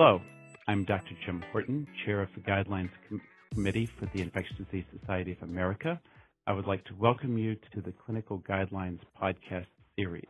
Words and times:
Hello, 0.00 0.22
I'm 0.68 0.84
Dr. 0.84 1.10
Jim 1.26 1.42
Horton, 1.50 1.84
Chair 2.04 2.22
of 2.22 2.28
the 2.36 2.40
Guidelines 2.40 2.90
Com- 3.08 3.20
Committee 3.52 3.90
for 3.98 4.08
the 4.14 4.22
Infectious 4.22 4.56
Disease 4.56 4.84
Society 4.96 5.32
of 5.32 5.42
America. 5.42 6.00
I 6.46 6.52
would 6.52 6.68
like 6.68 6.84
to 6.84 6.94
welcome 6.94 7.36
you 7.36 7.56
to 7.74 7.80
the 7.80 7.92
Clinical 8.06 8.38
Guidelines 8.48 9.00
podcast 9.20 9.66
series, 9.98 10.28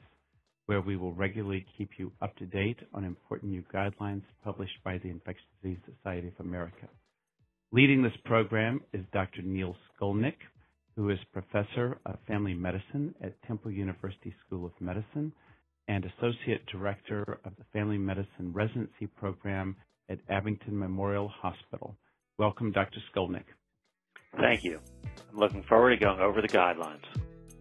where 0.64 0.80
we 0.80 0.96
will 0.96 1.12
regularly 1.12 1.66
keep 1.76 1.90
you 1.98 2.10
up 2.22 2.34
to 2.36 2.46
date 2.46 2.78
on 2.94 3.04
important 3.04 3.52
new 3.52 3.62
guidelines 3.70 4.22
published 4.42 4.82
by 4.84 4.96
the 4.96 5.10
Infectious 5.10 5.44
Disease 5.62 5.80
Society 5.84 6.28
of 6.28 6.46
America. 6.46 6.88
Leading 7.70 8.02
this 8.02 8.16
program 8.24 8.80
is 8.94 9.04
Dr. 9.12 9.42
Neil 9.42 9.76
Skolnick, 10.00 10.38
who 10.96 11.10
is 11.10 11.18
Professor 11.34 11.98
of 12.06 12.16
Family 12.26 12.54
Medicine 12.54 13.14
at 13.22 13.34
Temple 13.42 13.70
University 13.70 14.34
School 14.46 14.64
of 14.64 14.72
Medicine 14.80 15.30
and 15.88 16.04
Associate 16.04 16.64
Director 16.66 17.38
of 17.44 17.56
the 17.56 17.64
Family 17.72 17.98
Medicine 17.98 18.52
Residency 18.52 19.06
Program 19.16 19.74
at 20.08 20.18
Abington 20.28 20.78
Memorial 20.78 21.28
Hospital. 21.28 21.96
Welcome, 22.38 22.70
Dr. 22.72 23.00
Skolnick. 23.12 23.44
Thank 24.38 24.62
you. 24.62 24.78
I'm 25.30 25.38
looking 25.38 25.62
forward 25.64 25.90
to 25.90 25.96
going 25.96 26.20
over 26.20 26.40
the 26.42 26.48
guidelines. 26.48 27.04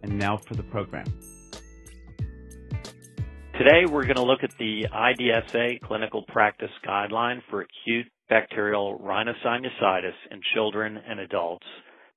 And 0.02 0.18
now 0.18 0.36
for 0.36 0.54
the 0.54 0.62
program. 0.64 1.06
Today 3.58 3.86
we're 3.90 4.04
going 4.04 4.16
to 4.16 4.22
look 4.22 4.44
at 4.44 4.52
the 4.58 4.86
IDSA 4.92 5.80
clinical 5.80 6.22
practice 6.28 6.70
guideline 6.86 7.40
for 7.50 7.62
acute 7.62 8.06
bacterial 8.28 9.00
rhinosinusitis 9.00 10.12
in 10.30 10.40
children 10.54 10.98
and 11.08 11.18
adults 11.18 11.66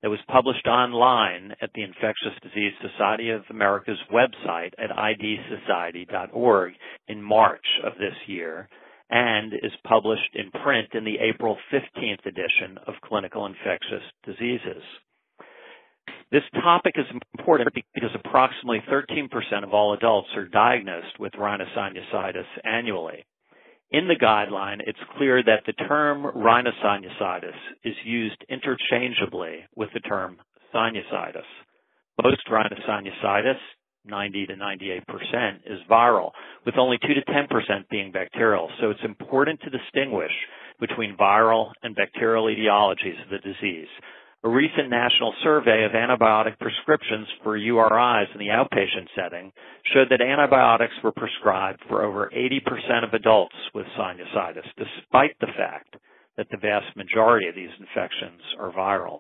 that 0.02 0.10
was 0.10 0.20
published 0.28 0.68
online 0.68 1.54
at 1.62 1.72
the 1.74 1.84
Infectious 1.84 2.34
Disease 2.42 2.74
Society 2.82 3.30
of 3.30 3.44
America's 3.50 4.00
website 4.12 4.74
at 4.78 4.90
idsociety.org 4.90 6.74
in 7.08 7.22
March 7.22 7.66
of 7.84 7.94
this 8.00 8.16
year 8.28 8.68
and 9.10 9.54
is 9.54 9.72
published 9.86 10.36
in 10.36 10.50
print 10.64 10.90
in 10.94 11.04
the 11.04 11.20
April 11.20 11.58
15th 11.72 12.26
edition 12.26 12.80
of 12.88 12.94
Clinical 13.04 13.46
Infectious 13.46 14.04
Diseases. 14.26 14.84
This 16.32 16.44
topic 16.54 16.96
is 16.96 17.06
important 17.38 17.74
because 17.94 18.10
approximately 18.16 18.82
13% 18.90 19.28
of 19.64 19.74
all 19.74 19.94
adults 19.94 20.30
are 20.36 20.46
diagnosed 20.46 21.20
with 21.20 21.34
rhinosinusitis 21.34 22.46
annually. 22.64 23.26
In 23.92 24.08
the 24.08 24.16
guideline, 24.16 24.80
it's 24.88 25.00
clear 25.18 25.44
that 25.44 25.64
the 25.66 25.74
term 25.74 26.24
rhinosinusitis 26.24 27.58
is 27.84 27.96
used 28.06 28.44
interchangeably 28.50 29.66
with 29.76 29.90
the 29.94 30.00
term 30.00 30.38
sinusitis. 30.74 31.44
Most 32.24 32.48
rhinosinusitis, 32.50 33.58
90 34.06 34.46
to 34.48 34.54
98%, 34.54 35.56
is 35.66 35.80
viral, 35.90 36.32
with 36.66 36.76
only 36.78 37.00
2 37.06 37.14
to 37.16 37.22
10% 37.22 37.90
being 37.90 38.14
bacterial. 38.14 38.70
So 38.80 38.92
it's 38.92 39.04
important 39.04 39.60
to 39.62 39.70
distinguish 39.70 40.32
between 40.80 41.18
viral 41.18 41.72
and 41.84 41.94
bacterial 41.94 42.46
etiologies 42.46 43.22
of 43.24 43.30
the 43.30 43.40
disease. 43.40 43.90
A 44.44 44.50
recent 44.50 44.90
national 44.90 45.36
survey 45.44 45.84
of 45.84 45.92
antibiotic 45.92 46.58
prescriptions 46.58 47.28
for 47.44 47.60
URIs 47.60 48.26
in 48.34 48.40
the 48.40 48.48
outpatient 48.48 49.08
setting 49.16 49.52
showed 49.94 50.10
that 50.10 50.20
antibiotics 50.20 50.96
were 51.04 51.12
prescribed 51.12 51.80
for 51.88 52.04
over 52.04 52.32
80% 52.36 53.04
of 53.04 53.14
adults 53.14 53.56
with 53.76 53.86
sinusitis, 53.96 54.66
despite 54.78 55.38
the 55.40 55.54
fact 55.56 55.96
that 56.38 56.48
the 56.50 56.58
vast 56.58 56.96
majority 56.98 57.50
of 57.50 57.56
these 57.56 57.70
infections 57.80 58.42
are 58.58 58.72
viral. 58.72 59.20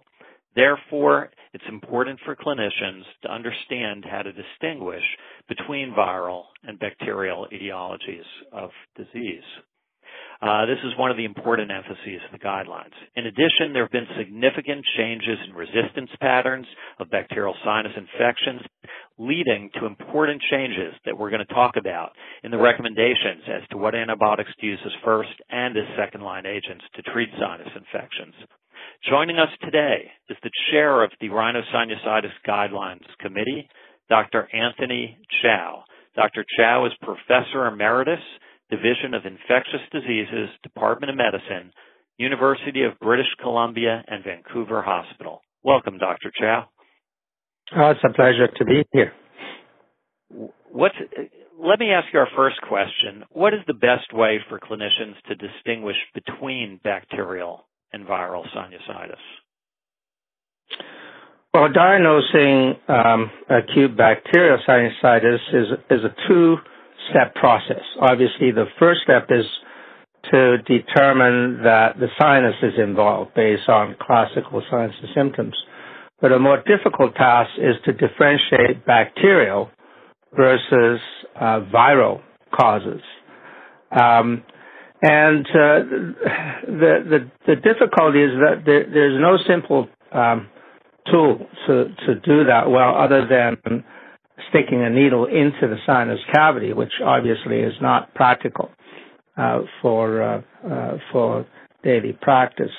Therefore, 0.55 1.30
it's 1.53 1.63
important 1.69 2.19
for 2.25 2.35
clinicians 2.35 3.03
to 3.22 3.31
understand 3.31 4.03
how 4.09 4.23
to 4.23 4.33
distinguish 4.33 5.03
between 5.47 5.94
viral 5.94 6.45
and 6.63 6.80
bacterial 6.80 7.47
etiologies 7.53 8.25
of 8.52 8.72
disease. 8.97 9.44
Uh, 10.42 10.66
this 10.66 10.81
is 10.84 10.97
one 10.97 11.11
of 11.11 11.17
the 11.17 11.25
important 11.25 11.69
emphases 11.69 12.18
of 12.25 12.34
the 12.34 12.44
guidelines. 12.44 12.97
In 13.16 13.28
addition, 13.28 13.74
there 13.74 13.84
have 13.84 13.91
been 13.91 14.09
significant 14.18 14.84
changes 14.97 15.38
in 15.47 15.53
resistance 15.53 16.09
patterns 16.19 16.66
of 16.97 17.12
bacterial 17.12 17.53
sinus 17.63 17.94
infections, 17.96 18.62
leading 19.19 19.69
to 19.78 19.85
important 19.85 20.41
changes 20.50 20.96
that 21.06 21.16
we're 21.16 21.30
going 21.30 21.46
to 21.46 21.53
talk 21.53 21.78
about 21.78 22.13
in 22.44 22.50
the 22.50 22.57
recommendations 22.57 23.46
as 23.46 23.62
to 23.69 23.78
what 23.78 23.94
antibiotics 23.94 24.50
to 24.59 24.66
use 24.66 24.80
as 24.84 24.91
first 25.06 25.30
and 25.51 25.78
as 25.78 25.85
second 25.96 26.22
line 26.22 26.47
agents 26.47 26.84
to 26.96 27.03
treat 27.13 27.30
sinus 27.38 27.69
infections. 27.78 28.34
Joining 29.07 29.38
us 29.38 29.50
today 29.62 30.09
is 30.28 30.38
the 30.41 30.50
chair 30.72 31.03
of 31.03 31.12
the 31.22 31.30
Rhinosinusitis 31.30 32.34
Guidelines 32.47 33.06
Committee, 33.19 33.69
Dr. 34.09 34.50
Anthony 34.53 35.19
Chow. 35.44 35.84
Dr. 36.16 36.44
Chow 36.57 36.88
is 36.88 36.94
Professor 37.03 37.68
Emeritus 37.68 38.19
Division 38.71 39.13
of 39.13 39.25
Infectious 39.25 39.81
Diseases, 39.91 40.49
Department 40.63 41.11
of 41.11 41.17
Medicine, 41.17 41.73
University 42.17 42.83
of 42.83 42.97
British 42.99 43.27
Columbia 43.41 44.03
and 44.07 44.23
Vancouver 44.23 44.81
Hospital. 44.81 45.41
Welcome, 45.63 45.97
Dr. 45.97 46.31
Chow. 46.39 46.69
Oh, 47.75 47.91
it's 47.91 47.99
a 48.03 48.13
pleasure 48.13 48.47
to 48.47 48.65
be 48.65 48.83
here. 48.93 49.13
What's, 50.71 50.95
let 51.59 51.79
me 51.79 51.91
ask 51.91 52.07
you 52.13 52.19
our 52.19 52.29
first 52.35 52.61
question. 52.61 53.25
What 53.31 53.53
is 53.53 53.59
the 53.67 53.73
best 53.73 54.13
way 54.13 54.39
for 54.47 54.59
clinicians 54.59 55.15
to 55.27 55.35
distinguish 55.35 55.97
between 56.13 56.79
bacterial 56.83 57.67
and 57.91 58.05
viral 58.05 58.45
sinusitis? 58.55 59.19
Well, 61.53 61.67
diagnosing 61.73 62.75
um, 62.88 63.29
acute 63.49 63.97
bacterial 63.97 64.57
sinusitis 64.67 65.39
is, 65.53 65.67
is 65.89 65.99
a 66.05 66.15
two 66.29 66.55
step 67.11 67.35
process. 67.35 67.83
Obviously, 67.99 68.51
the 68.51 68.66
first 68.79 69.01
step 69.03 69.27
is 69.29 69.45
to 70.31 70.57
determine 70.59 71.63
that 71.63 71.99
the 71.99 72.07
sinus 72.19 72.55
is 72.63 72.73
involved 72.77 73.33
based 73.35 73.67
on 73.69 73.95
classical 74.01 74.61
sinus 74.69 74.95
symptoms. 75.16 75.55
But 76.21 76.31
a 76.31 76.39
more 76.39 76.57
difficult 76.66 77.16
task 77.16 77.50
is 77.57 77.75
to 77.85 77.94
differentiate 77.94 78.85
bacterial 78.85 79.69
versus 80.35 81.00
uh, 81.35 81.61
viral 81.73 82.21
causes. 82.57 83.01
Um, 83.91 84.44
and 85.01 85.45
uh, 85.47 85.79
the, 86.67 86.94
the, 87.09 87.31
the 87.47 87.55
difficulty 87.55 88.21
is 88.23 88.31
that 88.39 88.61
there, 88.66 88.85
there's 88.91 89.19
no 89.19 89.38
simple 89.47 89.89
um, 90.11 90.47
tool 91.11 91.39
to 91.67 91.85
to 92.05 92.16
do 92.23 92.44
that 92.45 92.69
well, 92.69 92.95
other 92.95 93.25
than 93.27 93.83
sticking 94.50 94.81
a 94.84 94.90
needle 94.90 95.25
into 95.25 95.62
the 95.68 95.78
sinus 95.86 96.19
cavity, 96.34 96.74
which 96.74 96.92
obviously 97.03 97.59
is 97.59 97.74
not 97.81 98.14
practical 98.16 98.69
uh, 99.38 99.59
for 99.81 100.22
uh, 100.22 100.42
uh, 100.69 100.97
for 101.12 101.46
daily 101.84 102.18
practice. 102.22 102.72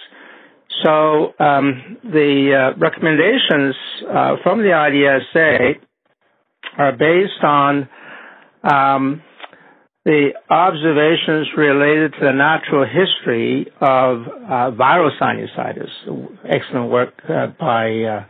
So 0.82 1.32
um, 1.38 1.98
the 2.04 2.72
uh, 2.74 2.78
recommendations 2.78 3.74
uh, 4.08 4.36
from 4.42 4.58
the 4.58 4.70
IDSA 4.70 5.74
are 6.78 6.92
based 6.92 7.44
on 7.44 7.88
um, 8.64 9.22
the 10.04 10.30
observations 10.50 11.48
related 11.56 12.12
to 12.14 12.20
the 12.20 12.32
natural 12.32 12.84
history 12.84 13.66
of 13.80 14.22
uh, 14.26 14.70
viral 14.76 15.10
sinusitis. 15.20 15.88
Excellent 16.48 16.90
work 16.90 17.14
by 17.58 18.26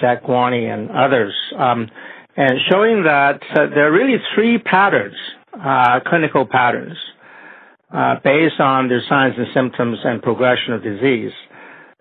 Jack 0.00 0.24
Gwaltney 0.24 0.72
and 0.72 0.90
others. 0.90 1.34
Um, 1.58 1.88
and 2.36 2.52
showing 2.70 3.04
that 3.04 3.40
uh, 3.54 3.66
there 3.74 3.88
are 3.88 3.92
really 3.92 4.18
three 4.34 4.58
patterns, 4.58 5.14
uh, 5.54 6.00
clinical 6.06 6.46
patterns, 6.46 6.96
uh, 7.92 8.16
based 8.22 8.60
on 8.60 8.88
the 8.88 8.98
signs 9.08 9.34
and 9.38 9.46
symptoms 9.54 9.98
and 10.04 10.22
progression 10.22 10.74
of 10.74 10.82
disease 10.82 11.32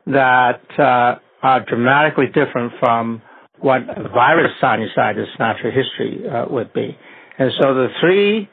that 0.08 0.62
uh, 0.78 1.16
are 1.42 1.64
dramatically 1.66 2.26
different 2.28 2.74
from 2.80 3.22
what 3.60 3.82
virus 4.14 4.52
sinusitis 4.62 5.28
natural 5.40 5.72
history 5.72 6.28
uh, 6.28 6.46
would 6.50 6.74
be. 6.74 6.98
And 7.38 7.52
so 7.62 7.74
the 7.74 7.88
three 8.02 8.50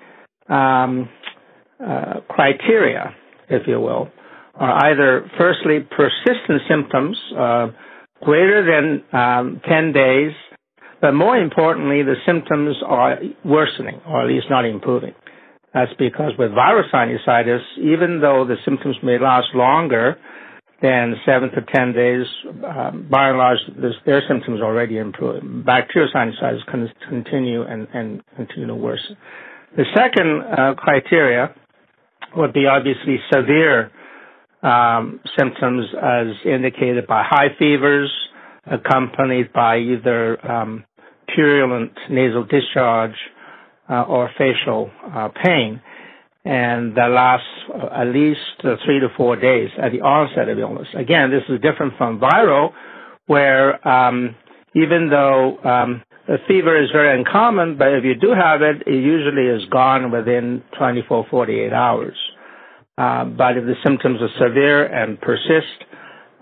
um, 0.49 1.09
uh, 1.85 2.21
criteria, 2.29 3.15
if 3.49 3.67
you 3.67 3.81
will, 3.81 4.09
are 4.55 4.87
either 4.91 5.29
firstly 5.39 5.81
persistent 5.81 6.61
symptoms 6.69 7.17
uh 7.39 7.69
greater 8.23 8.63
than 8.65 9.03
um, 9.21 9.61
10 9.69 9.93
days 9.93 10.31
but 11.03 11.13
more 11.13 11.37
importantly, 11.37 12.03
the 12.03 12.15
symptoms 12.25 12.77
are 12.87 13.19
worsening, 13.45 14.01
or 14.07 14.23
at 14.23 14.29
least 14.29 14.47
not 14.49 14.65
improving. 14.65 15.15
That's 15.75 15.93
because 15.99 16.33
with 16.39 16.53
virus 16.53 16.87
sinusitis, 16.95 17.61
even 17.79 18.21
though 18.21 18.47
the 18.47 18.57
symptoms 18.65 18.97
may 19.03 19.19
last 19.19 19.49
longer 19.55 20.17
than 20.81 21.15
seven 21.27 21.51
to 21.51 21.61
ten 21.75 21.93
days, 21.93 22.27
um, 22.65 23.09
by 23.11 23.31
and 23.31 23.39
large, 23.39 23.59
their 24.07 24.23
symptoms 24.29 24.61
already 24.61 24.99
improve. 24.99 25.43
Bacterial 25.65 26.11
sinusitis 26.15 26.65
can 26.71 26.89
continue 27.09 27.63
and, 27.63 27.89
and 27.93 28.23
continue 28.37 28.69
to 28.69 28.75
worsen. 28.75 29.17
The 29.77 29.85
second 29.97 30.43
uh, 30.43 30.75
criteria 30.75 31.55
would 32.37 32.53
be 32.53 32.67
obviously 32.67 33.17
severe 33.33 33.91
um, 34.63 35.21
symptoms 35.37 35.87
as 36.01 36.27
indicated 36.45 37.07
by 37.07 37.25
high 37.29 37.49
fevers, 37.59 38.13
accompanied 38.71 39.53
by 39.53 39.79
either 39.79 40.51
um, 40.51 40.85
purulent 41.35 41.93
nasal 42.11 42.45
discharge 42.45 43.17
uh, 43.91 44.03
or 44.03 44.31
facial 44.39 44.91
uh, 45.15 45.29
pain. 45.43 45.81
and 46.45 46.97
that 46.97 47.11
lasts 47.11 47.47
at 47.95 48.07
least 48.09 48.41
three 48.85 48.99
to 49.01 49.09
four 49.17 49.37
days 49.37 49.71
at 49.81 49.93
the 49.93 50.01
onset 50.01 50.49
of 50.49 50.59
illness. 50.59 50.89
Again, 50.97 51.31
this 51.31 51.43
is 51.49 51.61
different 51.61 51.93
from 51.97 52.19
viral, 52.19 52.73
where 53.27 53.87
um, 53.87 54.35
even 54.75 55.09
though 55.09 55.59
um, 55.65 56.03
fever 56.49 56.83
is 56.83 56.91
very 56.93 57.17
uncommon, 57.19 57.77
but 57.79 57.89
if 57.93 58.05
you 58.05 58.15
do 58.15 58.31
have 58.31 58.63
it, 58.63 58.83
it 58.87 58.95
usually 58.95 59.47
is 59.47 59.69
gone 59.71 60.11
within 60.11 60.63
24, 60.79 61.27
48 61.31 61.73
hours. 61.73 62.17
Uh, 62.99 63.25
but 63.25 63.57
if 63.57 63.65
the 63.65 63.75
symptoms 63.85 64.21
are 64.21 64.29
severe 64.49 64.85
and 64.87 65.21
persist, 65.21 65.85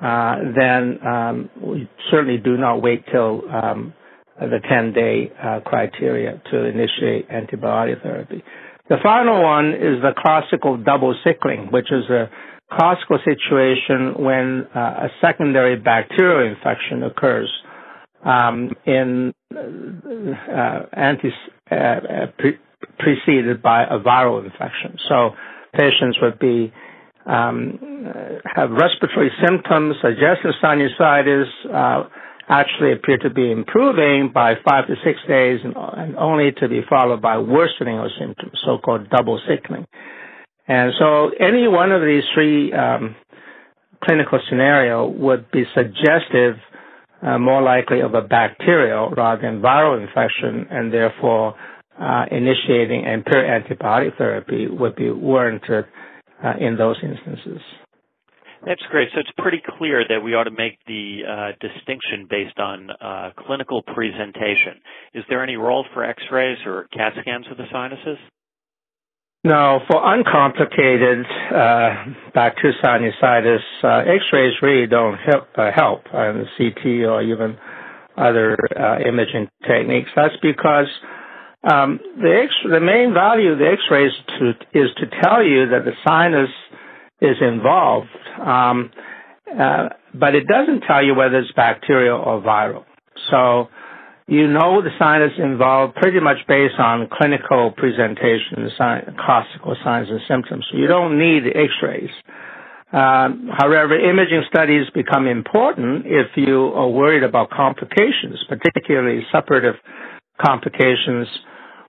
uh, 0.02 0.36
then 0.56 0.98
um, 1.06 1.50
we 1.60 1.88
certainly 2.10 2.38
do 2.38 2.56
not 2.56 2.82
wait 2.82 3.04
till 3.12 3.42
um, 3.50 3.92
the 4.48 4.58
10-day 4.70 5.32
uh, 5.42 5.60
criteria 5.64 6.40
to 6.50 6.64
initiate 6.64 7.28
antibiotic 7.28 8.02
therapy. 8.02 8.42
The 8.88 8.96
final 9.02 9.42
one 9.42 9.68
is 9.74 10.02
the 10.02 10.12
classical 10.18 10.76
double 10.76 11.14
sickening, 11.24 11.68
which 11.70 11.92
is 11.92 12.08
a 12.10 12.30
classical 12.72 13.18
situation 13.24 14.14
when 14.22 14.66
uh, 14.74 15.06
a 15.06 15.08
secondary 15.20 15.76
bacterial 15.76 16.48
infection 16.52 17.02
occurs 17.02 17.50
um, 18.24 18.70
in 18.86 19.32
uh, 19.54 20.86
anti, 20.92 21.30
uh, 21.70 22.26
pre- 22.38 22.58
preceded 22.98 23.62
by 23.62 23.84
a 23.84 23.98
viral 23.98 24.44
infection. 24.44 24.96
So 25.08 25.30
patients 25.76 26.18
would 26.22 26.38
be 26.38 26.72
um, 27.26 27.78
have 28.56 28.70
respiratory 28.70 29.30
symptoms, 29.46 29.96
digestive 30.02 30.52
sinusitis, 30.62 31.46
uh, 31.72 32.08
actually 32.50 32.92
appear 32.92 33.16
to 33.18 33.30
be 33.30 33.50
improving 33.50 34.30
by 34.34 34.54
five 34.68 34.88
to 34.88 34.94
six 35.04 35.20
days 35.28 35.60
and, 35.62 35.74
and 35.76 36.16
only 36.16 36.50
to 36.58 36.68
be 36.68 36.80
followed 36.88 37.22
by 37.22 37.38
worsening 37.38 37.98
of 37.98 38.10
symptoms, 38.18 38.58
so-called 38.64 39.08
double 39.08 39.40
sickening. 39.48 39.86
And 40.66 40.92
so 40.98 41.30
any 41.38 41.68
one 41.68 41.92
of 41.92 42.02
these 42.02 42.24
three 42.34 42.72
um, 42.72 43.14
clinical 44.04 44.40
scenario 44.48 45.06
would 45.08 45.50
be 45.50 45.64
suggestive, 45.74 46.56
uh, 47.22 47.38
more 47.38 47.62
likely 47.62 48.00
of 48.00 48.14
a 48.14 48.22
bacterial 48.22 49.10
rather 49.10 49.42
than 49.42 49.60
viral 49.62 50.00
infection, 50.00 50.66
and 50.70 50.92
therefore 50.92 51.54
uh, 52.00 52.24
initiating 52.30 53.04
empiric 53.04 53.46
antibiotic 53.68 54.16
therapy 54.16 54.66
would 54.66 54.96
be 54.96 55.10
warranted 55.10 55.84
uh, 56.42 56.54
in 56.58 56.76
those 56.76 56.96
instances. 57.02 57.60
That's 58.64 58.82
great. 58.90 59.08
So 59.14 59.20
it's 59.20 59.30
pretty 59.38 59.62
clear 59.78 60.04
that 60.08 60.20
we 60.22 60.34
ought 60.34 60.44
to 60.44 60.50
make 60.50 60.78
the 60.86 61.20
uh, 61.24 61.52
distinction 61.60 62.26
based 62.28 62.58
on 62.58 62.90
uh, 62.90 63.30
clinical 63.46 63.82
presentation. 63.82 64.80
Is 65.14 65.24
there 65.28 65.42
any 65.42 65.56
role 65.56 65.86
for 65.94 66.04
X-rays 66.04 66.58
or 66.66 66.86
CAT 66.92 67.14
scans 67.20 67.46
of 67.50 67.56
the 67.56 67.64
sinuses? 67.72 68.18
No, 69.42 69.80
for 69.90 70.02
uncomplicated 70.14 71.24
uh, 71.24 72.04
bacterial 72.34 72.78
sinusitis, 72.84 73.64
uh, 73.82 74.04
X-rays 74.06 74.52
really 74.60 74.86
don't 74.86 75.16
help, 75.16 75.48
uh, 75.56 75.70
help 75.74 76.02
and 76.12 76.46
CT 76.58 76.84
or 77.08 77.22
even 77.22 77.56
other 78.18 78.58
uh, 78.78 78.98
imaging 79.00 79.48
techniques. 79.66 80.10
That's 80.14 80.36
because 80.42 80.88
um, 81.64 82.00
the, 82.20 82.42
X- 82.44 82.70
the 82.70 82.80
main 82.80 83.14
value 83.14 83.52
of 83.52 83.58
the 83.58 83.68
X-rays 83.68 84.12
to, 84.38 84.50
is 84.78 84.90
to 84.98 85.06
tell 85.22 85.42
you 85.42 85.70
that 85.70 85.86
the 85.86 85.92
sinus 86.06 86.50
is 87.20 87.36
involved, 87.40 88.08
um, 88.44 88.90
uh, 89.58 89.88
but 90.14 90.34
it 90.34 90.46
doesn't 90.46 90.82
tell 90.82 91.04
you 91.04 91.14
whether 91.14 91.38
it's 91.38 91.52
bacterial 91.52 92.18
or 92.18 92.40
viral. 92.40 92.84
So 93.30 93.68
you 94.26 94.46
know 94.46 94.80
the 94.80 94.90
sinus 94.98 95.32
involved 95.38 95.96
pretty 95.96 96.20
much 96.20 96.38
based 96.46 96.78
on 96.78 97.08
clinical 97.12 97.72
presentation, 97.76 98.62
the 98.64 99.14
classical 99.18 99.76
signs 99.84 100.08
and 100.08 100.20
symptoms. 100.28 100.66
So 100.70 100.78
you 100.78 100.86
don't 100.86 101.18
need 101.18 101.42
X-rays. 101.46 102.10
Um, 102.92 103.50
however, 103.56 103.98
imaging 103.98 104.42
studies 104.48 104.86
become 104.94 105.26
important 105.26 106.06
if 106.06 106.28
you 106.36 106.72
are 106.74 106.88
worried 106.88 107.22
about 107.22 107.50
complications, 107.50 108.42
particularly 108.48 109.22
suppurative 109.32 109.76
complications 110.44 111.28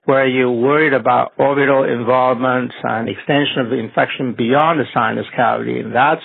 where 0.04 0.26
you're 0.26 0.50
worried 0.50 0.92
about 0.92 1.32
orbital 1.38 1.84
involvement 1.84 2.72
and 2.82 3.08
extension 3.08 3.58
of 3.60 3.70
the 3.70 3.78
infection 3.78 4.34
beyond 4.36 4.80
the 4.80 4.84
sinus 4.92 5.26
cavity. 5.36 5.78
And 5.78 5.94
that's 5.94 6.22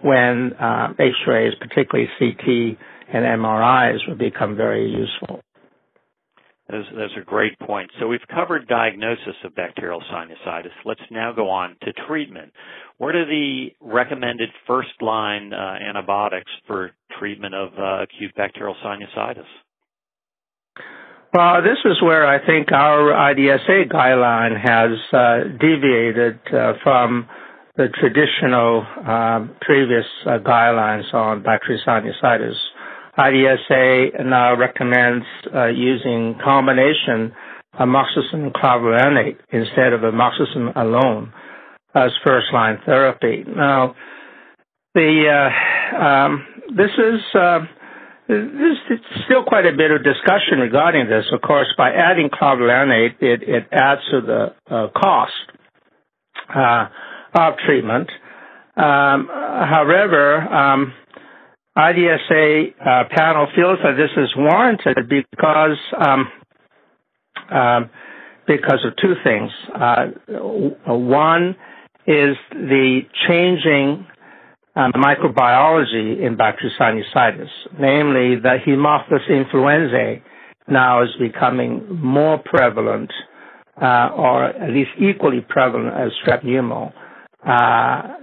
when 0.00 0.52
uh, 0.54 0.94
X-rays, 0.98 1.54
particularly 1.60 2.08
CT 2.18 2.78
and 3.12 3.24
MRIs, 3.24 3.98
would 4.08 4.18
become 4.18 4.56
very 4.56 4.88
useful. 4.88 5.40
Those, 6.70 6.84
those 6.94 7.16
are 7.16 7.24
great 7.24 7.58
points. 7.60 7.94
So 7.98 8.06
we've 8.06 8.20
covered 8.32 8.68
diagnosis 8.68 9.34
of 9.42 9.54
bacterial 9.54 10.02
sinusitis. 10.12 10.70
Let's 10.84 11.00
now 11.10 11.32
go 11.32 11.48
on 11.48 11.76
to 11.82 11.92
treatment. 12.06 12.52
What 12.98 13.14
are 13.14 13.24
the 13.24 13.68
recommended 13.80 14.50
first-line 14.66 15.54
uh, 15.54 15.76
antibiotics 15.88 16.50
for 16.66 16.90
treatment 17.18 17.54
of 17.54 17.70
uh, 17.78 18.02
acute 18.02 18.34
bacterial 18.36 18.76
sinusitis? 18.84 19.46
Well, 21.32 21.62
this 21.62 21.78
is 21.84 22.00
where 22.02 22.26
I 22.26 22.44
think 22.44 22.72
our 22.72 23.12
IDSA 23.12 23.92
guideline 23.92 24.58
has 24.58 24.98
uh, 25.12 25.58
deviated 25.60 26.40
uh, 26.46 26.72
from 26.82 27.28
the 27.76 27.88
traditional 28.00 28.86
um, 29.06 29.54
previous 29.60 30.06
uh, 30.24 30.38
guidelines 30.38 31.12
on 31.12 31.42
bacterial 31.42 31.82
sinusitis. 31.86 32.54
IDSA 33.18 34.24
now 34.24 34.56
recommends 34.56 35.26
uh, 35.54 35.66
using 35.66 36.38
combination 36.42 37.32
amoxicillin 37.78 38.50
clavulanate 38.52 39.36
instead 39.50 39.92
of 39.92 40.00
amoxicillin 40.00 40.74
alone 40.76 41.32
as 41.94 42.10
first-line 42.24 42.78
therapy. 42.86 43.44
Now, 43.46 43.94
the 44.94 45.50
uh, 45.94 46.02
um, 46.02 46.46
this 46.74 46.90
is 46.96 47.20
uh, 47.34 47.60
there's 48.28 48.78
still 49.24 49.42
quite 49.44 49.64
a 49.66 49.72
bit 49.76 49.90
of 49.90 50.04
discussion 50.04 50.58
regarding 50.60 51.08
this. 51.08 51.24
Of 51.32 51.40
course, 51.40 51.66
by 51.78 51.90
adding 51.92 52.28
clavulanate, 52.28 53.20
it, 53.20 53.42
it 53.42 53.66
adds 53.72 54.02
to 54.10 54.20
the 54.20 54.54
uh, 54.70 54.88
cost 54.94 55.32
uh, 56.54 56.88
of 57.34 57.54
treatment. 57.66 58.10
Um, 58.76 59.28
however, 59.28 60.40
um, 60.40 60.92
IDSA 61.76 62.74
uh, 62.80 63.04
panel 63.10 63.46
feels 63.56 63.78
that 63.82 63.96
this 63.96 64.10
is 64.16 64.30
warranted 64.36 65.08
because 65.08 65.78
um, 65.96 66.28
um 67.50 67.90
because 68.46 68.84
of 68.84 68.96
two 68.96 69.14
things. 69.22 69.50
Uh, 69.74 70.06
one 70.86 71.54
is 72.06 72.34
the 72.50 73.02
changing 73.28 74.06
um, 74.78 74.92
microbiology 74.92 76.24
in 76.24 76.36
bacterial 76.36 76.72
sinusitis, 76.80 77.48
namely 77.80 78.36
the 78.40 78.58
Haemophilus 78.64 79.28
influenzae 79.28 80.22
now 80.68 81.02
is 81.02 81.08
becoming 81.18 81.84
more 82.00 82.38
prevalent, 82.44 83.10
uh, 83.82 84.10
or 84.16 84.44
at 84.44 84.70
least 84.70 84.90
equally 85.00 85.40
prevalent 85.40 85.94
as 85.94 86.12
strep 86.22 86.44
pneumo. 86.44 86.92
Uh, 87.44 88.14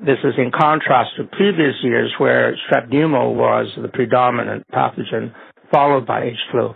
this 0.00 0.18
is 0.24 0.34
in 0.38 0.50
contrast 0.50 1.10
to 1.18 1.24
previous 1.24 1.74
years 1.82 2.10
where 2.18 2.56
strep 2.70 2.88
pneumo 2.90 3.34
was 3.34 3.66
the 3.82 3.88
predominant 3.88 4.64
pathogen, 4.72 5.34
followed 5.70 6.06
by 6.06 6.22
H 6.24 6.38
flu. 6.50 6.72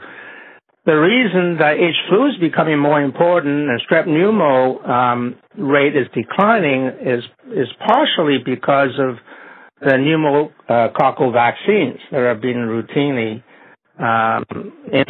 The 0.84 0.94
reason 0.94 1.58
that 1.58 1.76
H 1.78 1.94
flu 2.08 2.26
is 2.26 2.36
becoming 2.40 2.78
more 2.78 3.00
important 3.00 3.70
and 3.70 3.80
strep 3.88 4.06
pneumo 4.08 4.86
um, 4.86 5.36
rate 5.56 5.96
is 5.96 6.08
declining 6.12 6.90
is 7.00 7.22
is 7.54 7.68
partially 7.86 8.38
because 8.44 8.98
of 8.98 9.16
the 9.80 9.94
pneumococcal 9.98 11.32
vaccines 11.32 11.98
that 12.10 12.20
are 12.20 12.34
being 12.36 12.56
routinely 12.56 13.42
um, 13.98 14.44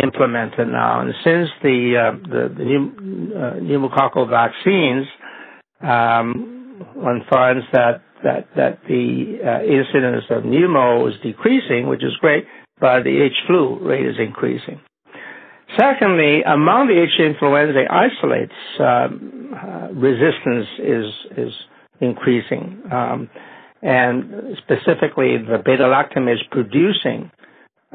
implemented 0.02 0.68
now. 0.68 1.00
And 1.00 1.14
since 1.24 1.48
the 1.62 1.94
uh, 1.96 2.16
the, 2.28 2.48
the 2.56 3.38
uh, 3.38 3.60
pneumococcal 3.60 4.28
vaccines, 4.28 5.06
um, 5.82 6.86
one 6.94 7.22
finds 7.30 7.64
that 7.72 8.02
that 8.24 8.48
that 8.56 8.78
the 8.88 9.38
uh, 9.44 9.62
incidence 9.64 10.24
of 10.30 10.42
pneumo 10.44 11.08
is 11.08 11.14
decreasing, 11.22 11.86
which 11.88 12.02
is 12.02 12.12
great, 12.20 12.44
but 12.80 13.02
the 13.04 13.22
H 13.22 13.36
flu 13.46 13.78
rate 13.86 14.06
is 14.06 14.16
increasing. 14.18 14.80
Secondly, 15.78 16.42
among 16.42 16.88
the 16.88 17.00
H 17.00 17.18
influenza 17.18 17.84
isolates, 17.90 18.52
um, 18.78 19.54
uh, 19.54 19.88
resistance 19.94 20.66
is 20.78 21.06
is 21.38 21.52
increasing, 22.02 22.82
um, 22.92 23.30
and 23.82 24.56
specifically 24.58 25.38
the 25.38 25.58
beta 25.64 25.84
lactamase 25.84 26.42
producing 26.50 27.30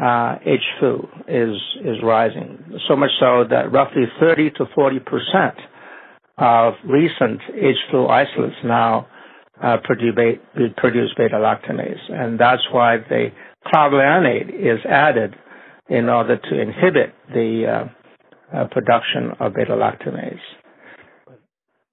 uh, 0.02 0.36
H 0.46 0.62
flu 0.80 1.08
is 1.28 1.56
is 1.84 1.98
rising. 2.04 2.80
So 2.88 2.96
much 2.96 3.12
so 3.20 3.44
that 3.50 3.72
roughly 3.72 4.04
30 4.20 4.52
to 4.52 4.66
40 4.74 5.00
percent 5.00 5.56
of 6.38 6.74
recent 6.86 7.42
H 7.56 7.78
flu 7.92 8.08
isolates 8.08 8.56
now 8.64 9.08
uh, 9.64 9.78
produce, 9.84 10.16
produce 10.78 11.12
beta 11.18 11.36
lactamase, 11.36 12.12
and 12.12 12.40
that's 12.40 12.62
why 12.72 12.98
the 12.98 13.30
clavulanate 13.66 14.50
is 14.54 14.80
added 14.88 15.36
in 15.90 16.10
order 16.10 16.38
to 16.38 16.62
inhibit 16.62 17.14
the 17.34 17.66
uh, 18.54 18.56
uh, 18.58 18.68
production 18.68 19.32
of 19.40 19.54
beta 19.56 19.72
lactamase. 19.74 20.38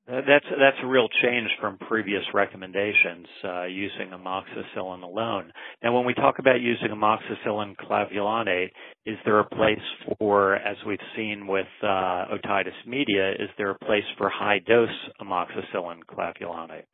That's 0.06 0.44
that's 0.50 0.76
a 0.82 0.86
real 0.86 1.08
change 1.22 1.48
from 1.62 1.78
previous 1.78 2.22
recommendations 2.34 3.26
uh, 3.42 3.64
using 3.64 4.10
amoxicillin 4.12 5.02
alone. 5.02 5.50
Now, 5.82 5.94
when 5.94 6.04
we 6.04 6.12
talk 6.12 6.38
about 6.38 6.60
using 6.60 6.88
amoxicillin 6.88 7.74
clavulanate, 7.76 8.70
is 9.06 9.16
there 9.24 9.40
a 9.40 9.48
place 9.48 9.78
for, 10.18 10.56
as 10.56 10.76
we've 10.86 10.98
seen 11.16 11.46
with 11.46 11.66
uh, 11.82 12.26
otitis 12.34 12.76
media, 12.86 13.30
is 13.32 13.48
there 13.56 13.70
a 13.70 13.78
place 13.78 14.04
for 14.18 14.28
high 14.28 14.58
dose 14.58 14.90
amoxicillin 15.22 16.00
clavulanate? 16.04 16.84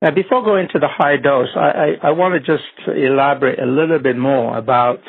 Now, 0.00 0.10
before 0.10 0.42
going 0.42 0.68
to 0.72 0.78
the 0.78 0.88
high 0.88 1.16
dose, 1.16 1.48
I, 1.56 1.60
I, 1.60 2.08
I 2.08 2.10
want 2.12 2.34
to 2.34 2.40
just 2.40 2.88
elaborate 2.88 3.58
a 3.58 3.66
little 3.66 3.98
bit 3.98 4.16
more 4.16 4.56
about 4.56 5.00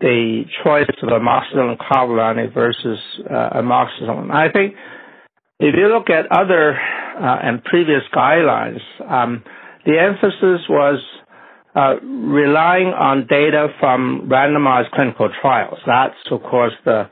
the 0.00 0.42
choice 0.64 0.90
of 1.02 1.08
amoxicillin 1.08 1.76
clavulanate 1.78 2.52
versus 2.52 2.98
uh, 3.30 3.60
amoxicillin. 3.60 4.32
I 4.32 4.50
think 4.50 4.74
if 5.62 5.74
you 5.76 5.86
look 5.88 6.10
at 6.10 6.26
other 6.32 6.74
uh, 6.74 7.38
and 7.42 7.62
previous 7.62 8.02
guidelines, 8.14 8.80
um, 9.08 9.44
the 9.86 9.98
emphasis 9.98 10.66
was 10.68 10.98
uh, 11.76 11.94
relying 12.02 12.88
on 12.88 13.26
data 13.28 13.68
from 13.78 14.28
randomized 14.30 14.90
clinical 14.90 15.30
trials. 15.40 15.78
That's, 15.86 16.16
of 16.30 16.42
course, 16.42 16.72
the 16.84 17.08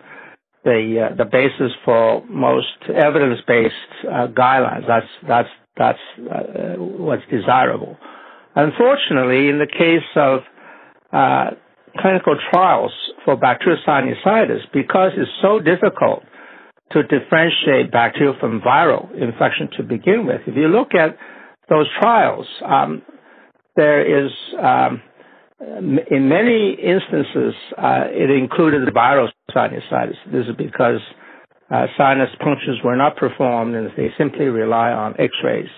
the 0.64 1.08
uh, 1.10 1.14
the 1.16 1.24
basis 1.24 1.72
for 1.84 2.22
most 2.28 2.66
evidence-based 2.88 4.06
uh, 4.06 4.26
guidelines. 4.28 4.86
That's 4.86 5.06
that's 5.26 5.48
that's 5.76 5.98
uh, 6.20 6.74
what's 6.76 7.22
desirable. 7.30 7.96
Unfortunately, 8.56 9.48
in 9.48 9.58
the 9.58 9.66
case 9.66 10.10
of 10.16 10.40
uh, 11.12 11.50
clinical 11.98 12.36
trials 12.50 12.92
for 13.24 13.36
bacterial 13.36 13.80
sinusitis, 13.86 14.60
because 14.72 15.12
it's 15.16 15.30
so 15.40 15.60
difficult 15.60 16.22
to 16.92 17.02
differentiate 17.04 17.92
bacterial 17.92 18.34
from 18.40 18.60
viral 18.60 19.10
infection 19.14 19.68
to 19.76 19.82
begin 19.82 20.26
with. 20.26 20.40
If 20.46 20.56
you 20.56 20.68
look 20.68 20.94
at 20.94 21.16
those 21.68 21.86
trials, 22.00 22.46
um, 22.66 23.02
there 23.76 24.24
is, 24.24 24.30
um, 24.60 25.00
in 26.10 26.28
many 26.28 26.72
instances, 26.72 27.54
uh, 27.78 28.04
it 28.10 28.30
included 28.30 28.86
the 28.86 28.90
viral 28.90 29.28
sinusitis. 29.54 30.16
This 30.32 30.46
is 30.46 30.56
because 30.58 31.00
uh, 31.70 31.86
sinus 31.96 32.30
punctures 32.40 32.80
were 32.84 32.96
not 32.96 33.16
performed 33.16 33.76
and 33.76 33.88
they 33.96 34.08
simply 34.18 34.46
rely 34.46 34.90
on 34.90 35.14
x-rays, 35.20 35.70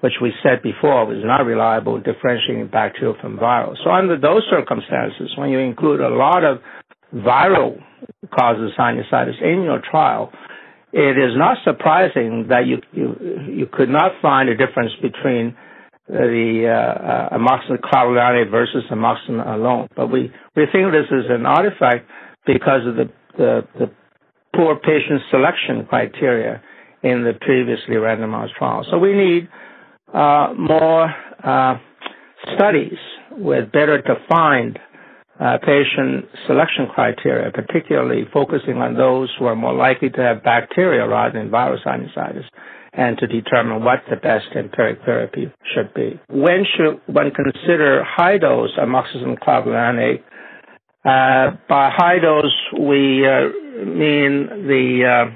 which 0.00 0.12
we 0.20 0.32
said 0.42 0.62
before 0.62 1.06
was 1.06 1.24
not 1.24 1.46
reliable 1.46 1.96
in 1.96 2.02
differentiating 2.02 2.68
bacterial 2.68 3.16
from 3.18 3.38
viral. 3.38 3.74
So 3.82 3.90
under 3.90 4.20
those 4.20 4.42
circumstances, 4.50 5.32
when 5.38 5.48
you 5.48 5.58
include 5.58 6.00
a 6.00 6.10
lot 6.10 6.44
of 6.44 6.58
viral 7.14 7.80
causes 8.38 8.70
of 8.70 8.78
sinusitis 8.78 9.40
in 9.42 9.62
your 9.62 9.80
trial, 9.90 10.30
it 10.92 11.16
is 11.18 11.36
not 11.36 11.58
surprising 11.64 12.46
that 12.48 12.66
you 12.66 12.78
you 12.92 13.16
you 13.48 13.66
could 13.72 13.88
not 13.88 14.12
find 14.20 14.48
a 14.48 14.56
difference 14.56 14.92
between 15.00 15.56
the 16.08 16.66
uh, 16.66 17.36
amoxicillin 17.36 17.78
clavulanate 17.80 18.50
versus 18.50 18.82
amoxicillin 18.90 19.46
alone. 19.54 19.88
But 19.94 20.08
we 20.10 20.32
we 20.56 20.64
think 20.72 20.92
this 20.92 21.06
is 21.10 21.26
an 21.30 21.46
artifact 21.46 22.08
because 22.46 22.86
of 22.86 22.96
the 22.96 23.10
the, 23.36 23.62
the 23.78 23.90
poor 24.54 24.76
patient 24.76 25.22
selection 25.30 25.86
criteria 25.88 26.60
in 27.02 27.22
the 27.24 27.32
previously 27.40 27.94
randomized 27.94 28.52
trial. 28.58 28.84
So 28.90 28.98
we 28.98 29.12
need 29.14 29.48
uh, 30.12 30.52
more 30.58 31.08
uh, 31.44 31.78
studies 32.56 32.98
with 33.30 33.70
better 33.72 34.02
defined 34.02 34.78
uh, 35.40 35.56
patient 35.64 36.26
selection 36.46 36.86
criteria, 36.94 37.50
particularly 37.50 38.24
focusing 38.32 38.76
on 38.76 38.94
those 38.94 39.32
who 39.38 39.46
are 39.46 39.56
more 39.56 39.72
likely 39.72 40.10
to 40.10 40.20
have 40.20 40.42
bacterial 40.44 41.08
rather 41.08 41.38
than 41.38 41.50
viral 41.50 41.78
sinusitis, 41.84 42.44
and 42.92 43.16
to 43.18 43.26
determine 43.26 43.82
what 43.82 44.00
the 44.10 44.16
best 44.16 44.46
empiric 44.54 44.98
therapy 45.06 45.50
should 45.74 45.94
be. 45.94 46.20
When 46.28 46.64
should 46.76 47.00
one 47.06 47.30
consider 47.30 48.04
high 48.04 48.36
dose 48.38 48.70
amoxicillin 48.78 49.38
clavulanate? 49.38 50.22
Uh, 51.02 51.56
by 51.68 51.88
high 51.90 52.18
dose, 52.18 52.52
we 52.78 53.26
uh, 53.26 53.48
mean 53.86 54.66
the 54.68 55.30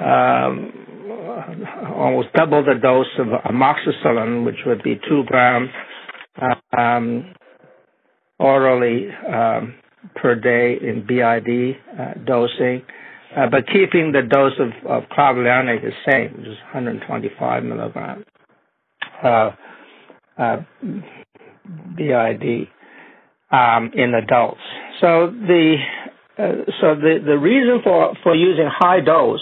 uh, 0.00 0.04
um, 0.04 0.72
almost 1.96 2.28
double 2.34 2.64
the 2.64 2.74
dose 2.80 3.06
of 3.18 3.26
amoxicillin, 3.26 4.44
which 4.44 4.58
would 4.66 4.82
be 4.84 5.00
two 5.08 5.24
grams. 5.26 5.70
Um, 6.76 7.34
orally 8.38 9.08
um, 9.32 9.74
per 10.16 10.34
day 10.34 10.76
in 10.86 11.06
BID 11.06 11.76
uh, 11.98 12.14
dosing, 12.24 12.82
uh, 13.36 13.46
but 13.50 13.66
keeping 13.66 14.12
the 14.12 14.22
dose 14.22 14.52
of, 14.58 14.70
of 14.90 15.08
clavulanate 15.10 15.82
the 15.82 15.92
same, 16.10 16.32
which 16.38 16.46
is 16.48 16.58
125 16.72 17.62
milligrams 17.64 18.24
uh, 19.24 19.50
uh 20.36 20.56
BID 21.96 22.68
um, 23.50 23.90
in 23.94 24.14
adults. 24.14 24.60
So 25.00 25.30
the 25.30 25.76
uh, 26.36 26.64
so 26.80 26.94
the, 26.96 27.18
the 27.24 27.38
reason 27.38 27.80
for, 27.84 28.14
for 28.24 28.34
using 28.34 28.68
high 28.68 29.00
dose 29.00 29.40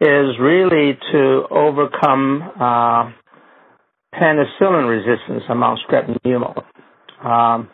is 0.00 0.38
really 0.40 0.96
to 1.12 1.42
overcome 1.50 2.42
uh, 2.58 3.10
penicillin 4.14 4.88
resistance 4.88 5.42
among 5.50 5.78
strep 5.88 6.08
pneumo. 6.24 6.64
Um, 7.24 7.68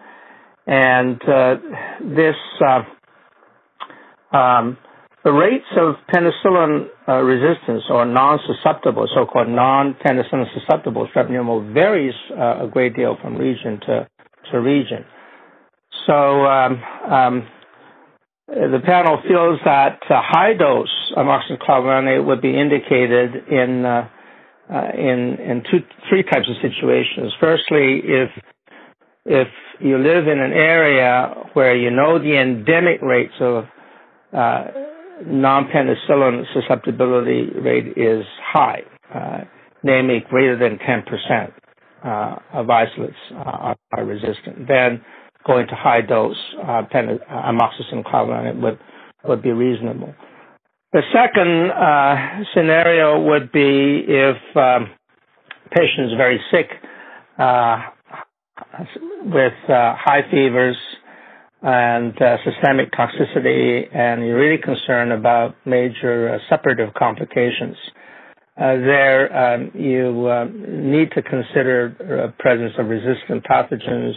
and 0.66 1.20
uh, 1.28 1.56
this 2.00 2.36
uh, 2.64 4.36
um, 4.36 4.78
the 5.24 5.32
rates 5.32 5.64
of 5.78 5.94
penicillin 6.12 6.86
uh, 7.08 7.22
resistance 7.22 7.84
or 7.88 8.04
non-susceptible, 8.04 9.08
so-called 9.14 9.48
non-penicillin 9.48 10.44
susceptible 10.52 11.08
strep 11.14 11.30
pneumo 11.30 11.72
varies 11.72 12.14
a 12.36 12.66
great 12.70 12.94
deal 12.94 13.16
from 13.22 13.36
region 13.36 13.80
to, 13.86 14.06
to 14.52 14.60
region. 14.60 15.04
So 16.06 16.12
um, 16.12 16.82
um, 17.10 17.48
the 18.48 18.80
panel 18.84 19.22
feels 19.26 19.58
that 19.64 20.00
high 20.08 20.52
dose 20.52 20.90
clavulanate 21.16 22.24
would 22.26 22.42
be 22.42 22.58
indicated 22.58 23.48
in 23.48 23.84
uh, 23.86 24.08
uh, 24.72 24.88
in 24.96 25.36
in 25.40 25.62
two 25.70 25.80
three 26.08 26.22
types 26.22 26.48
of 26.48 26.56
situations. 26.60 27.32
Firstly, 27.40 28.00
if 28.04 28.30
if 29.24 29.48
you 29.80 29.98
live 29.98 30.26
in 30.28 30.38
an 30.38 30.52
area 30.52 31.34
where 31.54 31.74
you 31.76 31.90
know 31.90 32.18
the 32.18 32.36
endemic 32.38 33.00
rates 33.02 33.34
of 33.40 33.64
uh, 34.36 34.64
non-penicillin 35.26 36.44
susceptibility 36.52 37.48
rate 37.60 37.96
is 37.96 38.24
high, 38.52 38.82
uh, 39.14 39.44
namely 39.82 40.22
greater 40.28 40.58
than 40.58 40.78
10% 40.78 41.52
uh, 42.04 42.36
of 42.52 42.68
isolates 42.68 43.14
are, 43.36 43.76
are, 43.92 44.04
resistant, 44.04 44.68
then 44.68 45.02
going 45.46 45.66
to 45.66 45.74
high 45.74 46.00
dose 46.00 46.36
uh, 46.66 46.82
pen- 46.90 47.18
amoxicillin 47.30 48.04
clavulanate 48.04 48.60
would, 48.60 48.78
would 49.24 49.42
be 49.42 49.52
reasonable. 49.52 50.14
The 50.92 51.02
second 51.12 51.70
uh, 51.70 52.44
scenario 52.54 53.20
would 53.30 53.50
be 53.52 54.04
if 54.06 54.36
um, 54.56 54.90
patient 55.70 56.12
is 56.12 56.16
very 56.16 56.40
sick, 56.50 56.68
uh, 57.38 57.78
with 59.24 59.52
uh, 59.68 59.94
high 59.98 60.22
fevers 60.30 60.76
and 61.62 62.12
uh, 62.20 62.36
systemic 62.44 62.92
toxicity, 62.92 63.84
and 63.94 64.22
you're 64.22 64.38
really 64.38 64.60
concerned 64.62 65.12
about 65.12 65.54
major 65.64 66.34
uh, 66.34 66.38
suppurative 66.54 66.92
complications. 66.94 67.76
There, 68.56 69.54
um, 69.54 69.70
you 69.74 70.28
uh, 70.28 70.44
need 70.68 71.10
to 71.12 71.22
consider 71.22 72.32
presence 72.38 72.72
of 72.78 72.86
resistant 72.86 73.42
pathogens, 73.44 74.12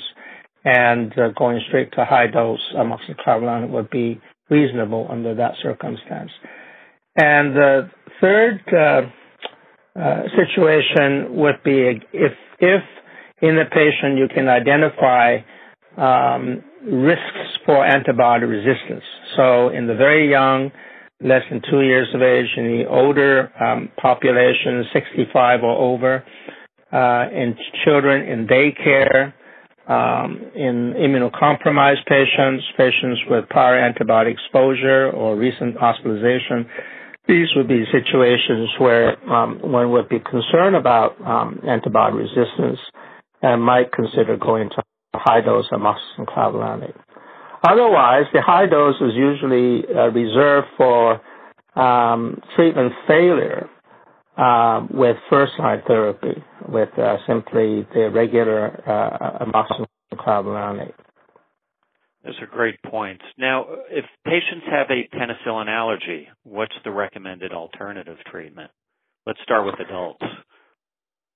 and 0.63 1.11
going 1.35 1.59
straight 1.69 1.91
to 1.93 2.05
high 2.05 2.27
dose 2.27 2.59
amoxicillin 2.75 3.69
would 3.69 3.89
be 3.89 4.21
reasonable 4.49 5.07
under 5.09 5.33
that 5.33 5.53
circumstance. 5.63 6.29
And 7.15 7.55
the 7.55 7.89
third 8.21 8.59
situation 10.35 11.35
would 11.37 11.63
be 11.63 11.99
if 12.13 12.33
if 12.59 12.83
in 13.41 13.55
the 13.55 13.65
patient, 13.71 14.17
you 14.17 14.27
can 14.27 14.47
identify 14.47 15.37
um, 15.97 16.63
risks 16.83 17.57
for 17.65 17.85
antibody 17.85 18.45
resistance. 18.45 19.03
So 19.35 19.69
in 19.69 19.87
the 19.87 19.95
very 19.95 20.29
young, 20.29 20.71
less 21.21 21.41
than 21.49 21.61
two 21.69 21.81
years 21.81 22.07
of 22.13 22.21
age, 22.21 22.47
in 22.57 22.65
the 22.65 22.85
older 22.89 23.51
um, 23.61 23.89
population, 24.01 24.85
65 24.93 25.63
or 25.63 25.75
over, 25.77 26.23
uh, 26.91 27.25
in 27.31 27.55
children 27.85 28.27
in 28.27 28.47
daycare, 28.47 29.33
um, 29.87 30.41
in 30.55 30.93
immunocompromised 30.97 32.05
patients, 32.07 32.63
patients 32.77 33.21
with 33.29 33.47
prior 33.49 33.79
antibody 33.79 34.31
exposure 34.31 35.09
or 35.11 35.35
recent 35.35 35.77
hospitalization. 35.77 36.67
These 37.27 37.47
would 37.55 37.67
be 37.67 37.83
situations 37.91 38.69
where 38.79 39.17
um, 39.31 39.59
one 39.61 39.91
would 39.91 40.07
be 40.09 40.19
concerned 40.19 40.75
about 40.75 41.19
um, 41.25 41.59
antibody 41.67 42.15
resistance 42.15 42.79
and 43.41 43.61
might 43.61 43.91
consider 43.91 44.37
going 44.37 44.69
to 44.69 44.83
high 45.15 45.41
dose 45.41 45.67
amoxicillin 45.71 46.25
clavulanate. 46.27 46.95
Otherwise, 47.63 48.25
the 48.33 48.41
high 48.41 48.67
dose 48.67 48.95
is 49.01 49.13
usually 49.15 49.83
uh, 49.93 50.09
reserved 50.09 50.67
for 50.77 51.21
um, 51.75 52.39
treatment 52.55 52.93
failure 53.07 53.69
uh, 54.37 54.85
with 54.91 55.17
first-line 55.29 55.81
therapy 55.87 56.43
with 56.69 56.89
uh, 56.97 57.17
simply 57.25 57.87
the 57.93 58.09
regular 58.13 58.67
uh, 58.87 59.43
amoxicillin 59.45 59.87
clavulanate. 60.13 60.93
Those 62.23 62.35
are 62.41 62.47
great 62.47 62.81
points. 62.83 63.23
Now, 63.37 63.65
if 63.89 64.05
patients 64.25 64.65
have 64.69 64.87
a 64.89 65.07
penicillin 65.15 65.69
allergy, 65.69 66.27
what's 66.43 66.75
the 66.83 66.91
recommended 66.91 67.53
alternative 67.53 68.17
treatment? 68.29 68.69
Let's 69.25 69.39
start 69.43 69.65
with 69.65 69.75
adults. 69.79 70.23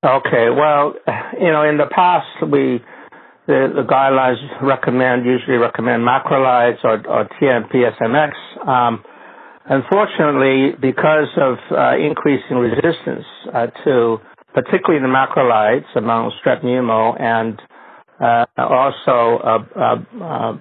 Okay. 0.04 0.50
Well, 0.50 0.96
you 1.40 1.52
know, 1.52 1.64
in 1.70 1.78
the 1.78 1.86
past, 1.94 2.28
we 2.52 2.82
the, 3.48 3.70
the 3.76 3.84
guidelines 3.84 4.38
recommend 4.62 5.26
usually 5.26 5.58
recommend 5.58 6.04
macrolides 6.04 6.84
or, 6.84 7.06
or 7.08 7.28
TMP-SMX. 7.42 8.32
Um, 8.68 9.04
unfortunately, 9.66 10.76
because 10.82 11.28
of 11.38 11.58
uh, 11.72 11.98
increasing 11.98 12.58
resistance 12.58 13.26
uh, 13.54 13.68
to 13.84 14.18
particularly 14.54 15.02
the 15.02 15.08
macrolides 15.12 15.86
among 15.96 16.32
strep 16.44 16.64
pneumo 16.64 17.20
and 17.20 17.60
uh, 18.20 18.46
also 18.58 19.40
uh, 19.44 19.80
uh, 19.80 20.58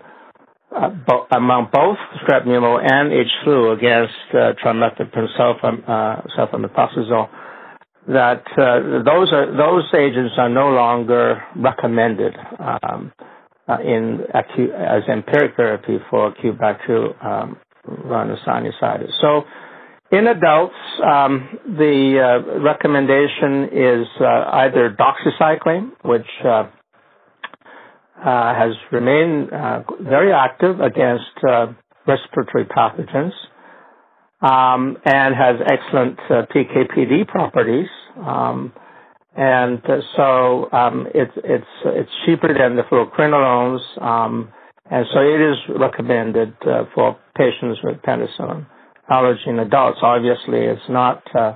uh, 0.77 0.89
bo- 1.07 1.27
among 1.33 1.69
both 1.73 1.99
strep 2.25 2.45
pneumo 2.47 2.79
and 2.83 3.13
H 3.13 3.27
flu 3.45 3.73
against 3.73 4.15
uh, 4.35 4.53
trimethoprim 4.63 5.29
sulfamethoxazole, 5.39 7.29
that 8.13 8.43
uh, 8.59 9.03
those 9.05 9.33
are 9.33 9.47
those 9.57 9.85
agents 9.95 10.35
are 10.39 10.49
no 10.49 10.69
longer 10.71 11.43
recommended 11.57 12.35
um, 12.59 13.13
uh, 13.69 13.77
in 13.85 14.21
acute 14.35 14.71
as 14.73 15.03
empiric 15.09 15.55
therapy 15.57 15.99
for 16.11 16.29
acute 16.29 16.59
bacterial 16.59 17.15
um, 17.23 17.57
rhinosinusitis. 17.87 19.11
So, 19.21 19.43
in 20.11 20.27
adults, 20.27 20.75
um, 21.05 21.49
the 21.67 22.19
uh, 22.19 22.61
recommendation 22.61 23.69
is 23.73 24.07
uh, 24.21 24.25
either 24.65 24.97
doxycycline, 24.99 25.91
which 26.05 26.27
uh, 26.45 26.49
uh, 26.49 26.69
has 28.55 28.75
remained 28.91 29.51
very 30.03 30.33
active 30.33 30.81
against 30.81 31.31
respiratory 32.07 32.65
pathogens, 32.65 33.33
um, 34.43 34.97
and 35.05 35.35
has 35.35 35.57
excellent 35.71 36.19
uh, 36.31 36.43
PK/PD 36.55 37.29
properties. 37.29 37.89
Um, 38.21 38.73
and 39.37 39.81
so 40.17 40.71
um, 40.73 41.07
it's 41.15 41.33
it's 41.37 41.67
it's 41.85 42.11
cheaper 42.27 42.49
than 42.53 42.77
the 42.77 42.83
fluoroquinolones, 42.83 43.81
um, 44.03 44.53
and 44.91 45.07
so 45.15 45.21
it 45.21 45.41
is 45.41 45.57
recommended 45.79 46.53
uh, 46.67 46.85
for 46.95 47.17
patients 47.37 47.79
with 47.85 47.99
penicillin 48.03 48.67
allergy 49.09 49.43
in 49.47 49.59
adults. 49.61 49.99
Obviously, 50.03 50.61
it's 50.61 50.89
not 50.89 51.23
uh, 51.35 51.55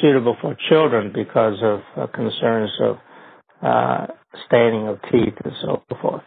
suitable 0.00 0.36
for 0.40 0.56
children 0.68 1.12
because 1.14 1.58
of 1.62 1.80
uh, 1.96 2.06
concerns 2.08 2.70
of 2.80 2.96
uh, 3.62 4.06
staining 4.46 4.88
of 4.88 4.98
teeth 5.12 5.34
and 5.44 5.52
so 5.62 5.82
forth. 6.00 6.22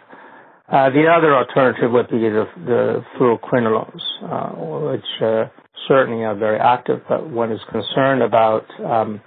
Uh, 0.71 0.89
the 0.91 1.05
other 1.07 1.35
alternative 1.35 1.91
would 1.91 2.09
be 2.09 2.19
the, 2.19 2.45
the 2.65 3.03
fluoroquinolones, 3.17 4.01
uh, 4.23 4.91
which 4.91 5.49
certainly 5.87 6.23
are 6.23 6.35
very 6.35 6.59
active, 6.59 7.01
but 7.09 7.29
one 7.29 7.51
is 7.51 7.59
concerned 7.71 8.21
about 8.21 8.65
um, 8.83 9.19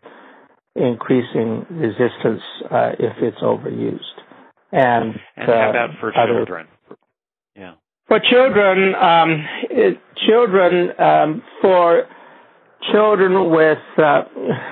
increasing 0.77 1.67
resistance 1.71 2.43
uh, 2.71 2.93
if 2.99 3.17
it's 3.23 3.39
overused. 3.39 4.01
And, 4.73 5.15
and 5.37 5.47
how 5.47 5.71
about 5.71 5.91
for 6.01 6.17
other, 6.17 6.39
children? 6.39 6.67
Yeah. 7.55 7.75
For 8.09 8.21
children, 8.21 8.95
um, 8.95 9.47
it, 9.71 9.99
children 10.27 10.91
um, 11.01 11.43
for 11.63 12.05
children 12.93 13.51
with 13.51 13.79
uh, 13.99 14.23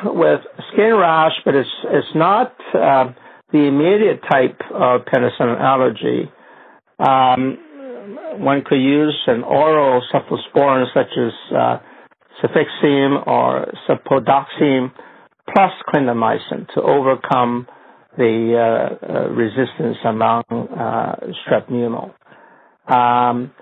with 0.04 0.40
skin 0.72 0.94
rash, 0.94 1.32
but 1.44 1.54
it's 1.54 1.68
it's 1.84 2.14
not 2.14 2.54
uh, 2.74 3.12
the 3.52 3.58
immediate 3.58 4.20
type 4.30 4.60
of 4.72 5.02
penicillin 5.02 5.60
allergy. 5.60 6.30
Um, 6.98 7.58
one 8.38 8.62
could 8.64 8.80
use 8.80 9.16
an 9.26 9.42
oral 9.42 10.02
cephalosporin 10.12 10.86
such 10.92 11.10
as 11.16 11.32
uh, 11.56 11.78
cefixime 12.42 13.26
or 13.26 13.72
cefpodoxime 13.88 14.92
plus 15.52 15.72
clindamycin 15.88 16.66
to 16.74 16.83
overcome 16.83 17.66
the 18.16 18.54
uh, 18.54 19.07
uh, 19.07 19.28
resistance 19.30 19.96
among 20.04 20.44
uh, 20.50 21.16
strep 21.42 21.68
pneumo. 21.68 22.14
Um, 22.88 23.52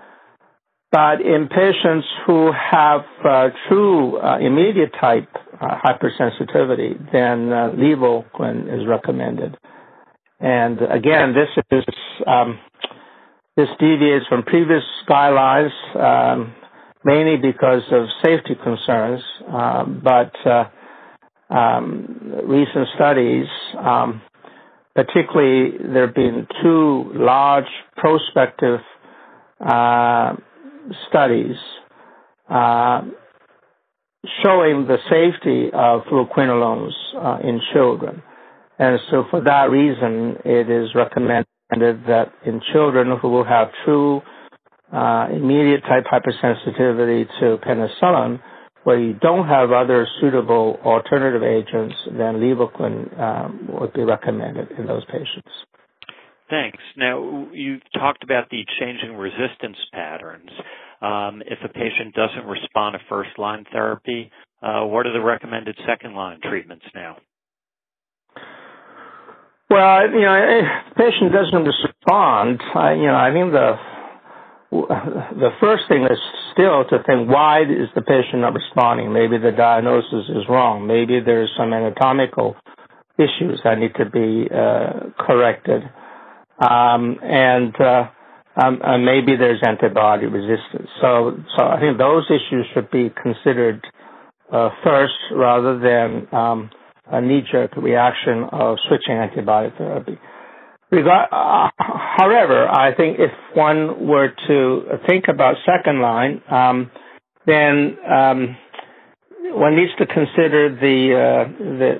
but 0.91 1.21
in 1.21 1.47
patients 1.49 2.05
who 2.27 2.51
have 2.51 3.01
uh, 3.25 3.49
true 3.67 4.19
uh, 4.19 4.37
immediate 4.39 4.91
type 5.01 5.27
hypersensitivity, 5.59 7.11
then 7.11 7.49
levocin 7.49 8.67
is 8.67 8.85
recommended. 8.87 9.57
And 10.39 10.77
again, 10.81 11.33
this 11.33 11.49
is 11.71 11.83
um, 12.27 12.59
this 13.55 13.69
deviates 13.79 14.27
from 14.27 14.43
previous 14.43 14.83
guidelines, 15.09 15.71
um, 15.95 16.53
mainly 17.03 17.37
because 17.37 17.83
of 17.91 18.05
safety 18.23 18.55
concerns, 18.61 19.21
but 20.03 20.33
uh, 20.45 20.65
um, 21.49 22.41
recent 22.45 22.87
studies, 22.95 23.45
um, 23.77 24.21
particularly 24.95 25.77
there 25.93 26.05
have 26.07 26.15
been 26.15 26.47
two 26.61 27.11
large 27.15 27.69
prospective 27.97 28.79
uh, 29.59 30.33
studies 31.09 31.55
uh, 32.49 33.01
showing 34.43 34.87
the 34.87 34.97
safety 35.09 35.67
of 35.73 36.01
fluoroquinolones 36.03 36.91
uh, 37.17 37.39
in 37.47 37.59
children. 37.73 38.21
And 38.79 38.99
so 39.11 39.25
for 39.29 39.41
that 39.41 39.69
reason, 39.69 40.37
it 40.45 40.69
is 40.69 40.89
recommended 40.95 41.45
that 41.71 42.31
in 42.45 42.61
children 42.71 43.17
who 43.21 43.29
will 43.29 43.43
have 43.43 43.69
true 43.85 44.21
uh, 44.91 45.27
immediate 45.31 45.81
type 45.83 46.05
hypersensitivity 46.05 47.27
to 47.39 47.57
penicillin, 47.65 48.39
where 48.83 48.99
you 48.99 49.13
don't 49.13 49.47
have 49.47 49.71
other 49.71 50.07
suitable 50.19 50.79
alternative 50.83 51.43
agents, 51.43 51.95
then 52.07 52.35
levocin 52.35 53.19
um, 53.19 53.69
would 53.79 53.93
be 53.93 54.03
recommended 54.03 54.71
in 54.77 54.85
those 54.85 55.05
patients. 55.05 55.49
Thanks. 56.49 56.79
Now, 56.97 57.47
you 57.51 57.79
talked 57.93 58.23
about 58.23 58.49
the 58.49 58.63
changing 58.79 59.15
resistance 59.15 59.77
patterns. 59.93 60.49
Um, 61.01 61.41
if 61.45 61.57
a 61.63 61.69
patient 61.69 62.13
doesn't 62.13 62.45
respond 62.45 62.93
to 62.93 62.99
first 63.09 63.31
line 63.37 63.65
therapy, 63.71 64.31
uh, 64.61 64.85
what 64.85 65.05
are 65.05 65.13
the 65.13 65.21
recommended 65.21 65.77
second 65.87 66.15
line 66.15 66.39
treatments 66.41 66.85
now? 66.93 67.17
Well, 69.69 70.09
you 70.11 70.21
know, 70.21 70.35
if 70.35 70.89
the 70.89 70.95
patient 70.95 71.33
doesn't 71.33 71.65
respond, 71.65 72.61
I, 72.75 72.93
you 72.93 73.07
know, 73.07 73.15
I 73.15 73.31
think 73.33 73.51
the 73.51 73.73
the 75.37 75.51
first 75.59 75.83
thing 75.87 76.03
is 76.03 76.17
still 76.51 76.83
to 76.89 77.03
think 77.05 77.29
why 77.29 77.61
is 77.61 77.89
the 77.95 78.01
patient 78.01 78.41
not 78.41 78.53
responding? 78.53 79.13
Maybe 79.13 79.37
the 79.37 79.51
diagnosis 79.51 80.29
is 80.29 80.49
wrong. 80.49 80.87
Maybe 80.87 81.19
there's 81.23 81.51
some 81.57 81.73
anatomical 81.73 82.55
issues 83.17 83.61
that 83.63 83.77
need 83.77 83.93
to 83.95 84.09
be 84.09 84.49
uh, 84.49 85.13
corrected, 85.19 85.83
um, 86.57 87.19
and 87.21 87.75
uh, 87.79 88.09
um, 88.55 88.81
uh, 88.81 88.97
maybe 88.97 89.35
there's 89.37 89.61
antibody 89.65 90.25
resistance. 90.25 90.89
So, 91.01 91.37
so 91.57 91.65
I 91.65 91.79
think 91.79 91.97
those 91.97 92.25
issues 92.29 92.65
should 92.73 92.89
be 92.89 93.11
considered 93.21 93.83
uh, 94.51 94.69
first 94.83 95.13
rather 95.35 95.77
than 95.79 96.27
um, 96.33 96.69
a 97.11 97.21
knee-jerk 97.21 97.75
reaction 97.77 98.45
of 98.51 98.77
switching 98.87 99.15
antibiotic 99.15 99.77
therapy. 99.77 100.17
Uh, 100.93 101.69
however, 101.77 102.67
I 102.69 102.93
think 102.95 103.17
if 103.19 103.31
one 103.55 104.07
were 104.07 104.29
to 104.47 104.81
think 105.07 105.25
about 105.27 105.55
second 105.65 106.01
line, 106.01 106.41
um, 106.49 106.91
then 107.47 107.97
um, 108.07 108.57
one 109.51 109.75
needs 109.75 109.91
to 109.97 110.05
consider 110.05 110.69
the 110.75 111.13
uh, 111.15 111.57
the, 111.57 111.97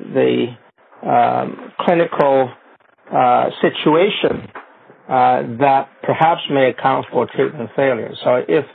the 1.02 1.10
um, 1.10 1.72
clinical 1.80 2.52
uh, 3.12 3.50
situation 3.62 4.48
uh, 5.10 5.42
that 5.60 5.90
perhaps 6.04 6.42
may 6.52 6.70
account 6.70 7.06
for 7.12 7.28
treatment 7.36 7.72
failure. 7.76 8.14
So, 8.24 8.42
if 8.48 8.66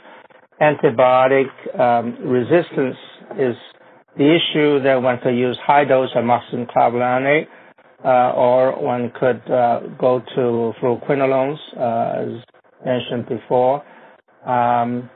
antibiotic 0.61 1.47
um, 1.79 2.17
resistance 2.27 2.97
is 3.37 3.55
the 4.17 4.35
issue 4.35 4.81
then 4.83 5.01
one 5.03 5.17
could 5.23 5.35
use 5.35 5.57
high 5.65 5.85
dose 5.85 6.09
amoxicillin 6.13 6.69
clavulanate, 6.69 7.47
or 8.07 8.81
one 8.81 9.11
could 9.19 9.41
uh, 9.51 9.81
go 9.99 10.19
to 10.35 10.73
fluoroquinolones, 10.81 11.57
uh, 11.77 12.37
as 12.37 12.43
mentioned 12.85 13.27
before. 13.27 13.83
Um, 14.45 15.09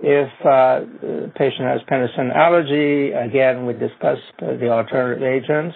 if 0.00 0.28
uh, 0.44 0.80
the 1.00 1.32
patient 1.36 1.62
has 1.68 1.80
penicillin 1.90 2.34
allergy, 2.34 3.12
again, 3.12 3.64
we 3.66 3.72
discussed 3.72 4.20
uh, 4.42 4.56
the 4.60 4.68
alternative 4.68 5.22
agents. 5.22 5.74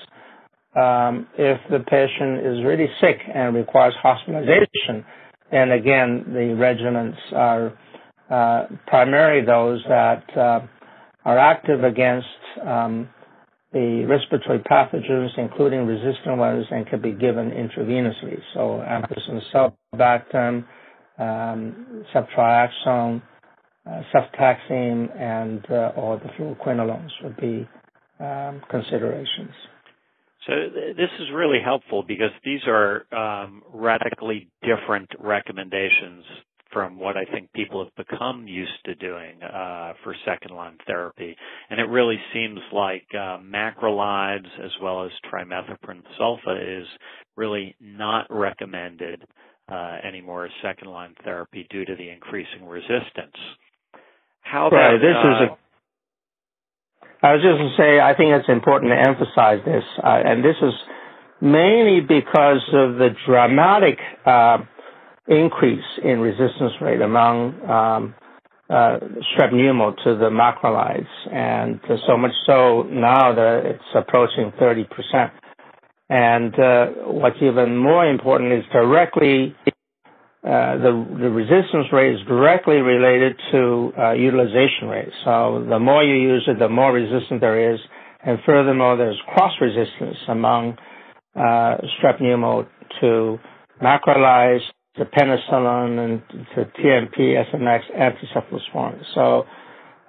Um, 0.77 1.27
if 1.39 1.59
the 1.71 1.81
patient 1.81 2.47
is 2.47 2.65
really 2.65 2.89
sick 3.01 3.19
and 3.35 3.55
requires 3.55 3.95
hospitalization, 4.03 5.05
then 5.51 5.73
again, 5.73 6.25
the 6.29 6.55
regimens 6.55 7.17
are 7.33 7.73
uh, 8.31 8.67
primarily 8.87 9.45
those 9.45 9.83
that 9.89 10.23
are 11.25 11.39
active 11.39 11.85
against 11.85 12.27
um, 12.67 13.09
the 13.73 14.05
respiratory 14.09 14.59
pathogens, 14.61 15.31
including 15.39 15.87
resistant 15.87 16.39
ones, 16.39 16.67
and 16.71 16.87
can 16.87 17.01
be 17.01 17.13
given 17.13 17.51
intravenously. 17.51 18.39
So 18.55 18.83
ampicillin 18.87 19.73
sulbactam, 19.95 20.65
um, 21.19 22.05
ceftriaxone, 22.15 23.23
uh, 23.87 24.03
cefotaxime, 24.13 25.17
and 25.21 25.65
uh, 25.71 25.93
or 25.97 26.19
the 26.19 26.29
fluoroquinolones 26.39 27.11
would 27.23 27.37
be 27.37 27.69
um, 28.19 28.61
considerations. 28.71 29.55
So 30.47 30.53
th- 30.53 30.97
this 30.97 31.11
is 31.21 31.29
really 31.35 31.61
helpful 31.65 32.03
because 32.03 32.31
these 32.45 32.61
are 32.67 33.07
um, 33.15 33.63
radically 33.73 34.49
different 34.63 35.11
recommendations 35.19 36.25
from 36.73 36.99
what 36.99 37.17
I 37.17 37.25
think 37.25 37.53
people 37.53 37.85
have 37.85 38.07
become 38.07 38.47
used 38.47 38.85
to 38.87 38.95
doing 38.95 39.43
uh, 39.43 39.95
for 40.03 40.15
second 40.25 40.55
line 40.55 40.79
therapy. 40.87 41.37
And 41.69 41.81
it 41.81 41.85
really 41.85 42.19
seems 42.33 42.61
like 42.73 43.07
uh, 43.13 43.39
macrolides 43.39 44.49
as 44.65 44.71
well 44.83 45.05
as 45.05 45.11
trimethoprim 45.33 46.03
sulfa 46.21 46.81
is 46.81 46.87
really 47.37 47.75
not 47.81 48.27
recommended 48.31 49.25
uh, 49.71 49.97
anymore 50.07 50.47
as 50.47 50.53
second 50.63 50.89
line 50.89 51.15
therapy 51.25 51.67
due 51.71 51.85
to 51.85 51.95
the 51.97 52.09
increasing 52.09 52.67
resistance. 52.67 53.37
How 54.41 54.67
about, 54.67 54.77
right, 54.77 54.99
this 54.99 55.11
is 55.11 55.49
a 55.49 55.53
uh, 55.53 55.57
I 57.23 57.35
was 57.35 57.43
just 57.45 57.59
going 57.61 57.69
to 57.69 57.77
say, 57.77 58.01
I 58.01 58.17
think 58.17 58.33
it's 58.33 58.49
important 58.49 58.93
to 58.93 58.97
emphasize 58.97 59.61
this, 59.65 59.85
uh, 60.03 60.25
and 60.25 60.43
this 60.43 60.57
is 60.57 60.73
mainly 61.43 62.01
because 62.01 62.65
of 62.73 62.97
the 62.97 63.11
dramatic 63.27 63.99
uh, 64.25 64.65
increase 65.31 65.85
in 66.05 66.21
resistance 66.21 66.73
rate 66.83 67.01
among 67.01 67.55
um, 67.69 68.15
uh, 68.69 68.99
strep 69.35 69.53
pneumo 69.53 69.97
to 70.05 70.17
the 70.17 70.31
macrolides, 70.31 71.07
and 71.33 71.81
so 72.07 72.17
much 72.17 72.33
so 72.47 72.83
now 72.83 73.35
that 73.35 73.63
it's 73.65 73.85
approaching 73.95 74.53
30%. 74.61 75.31
And 76.09 76.55
uh, 76.59 76.87
what's 77.07 77.37
even 77.41 77.77
more 77.77 78.05
important 78.07 78.53
is 78.53 78.65
directly 78.73 79.55
uh, 80.43 80.79
the, 80.79 81.07
the 81.21 81.29
resistance 81.31 81.87
rate 81.93 82.15
is 82.15 82.27
directly 82.27 82.77
related 82.77 83.37
to 83.53 83.93
uh, 83.99 84.13
utilization 84.13 84.89
rate. 84.89 85.11
So 85.25 85.67
the 85.69 85.79
more 85.79 86.03
you 86.03 86.15
use 86.15 86.45
it, 86.49 86.59
the 86.59 86.69
more 86.69 86.93
resistant 86.93 87.41
there 87.43 87.75
is, 87.75 87.79
and 88.25 88.39
furthermore, 88.47 88.97
there's 88.97 89.21
cross 89.35 89.53
resistance 89.61 90.17
among 90.29 90.77
uh, 91.37 91.77
strep 91.99 92.21
pneumo 92.21 92.67
to 93.01 93.39
macrolides, 93.83 94.61
to 94.97 95.05
penicillin, 95.05 95.99
and 95.99 96.23
to 96.55 96.65
TMP, 96.81 97.37
SMX, 97.53 97.81
and 97.97 98.15
cephalosporin. 98.35 99.01
So 99.15 99.45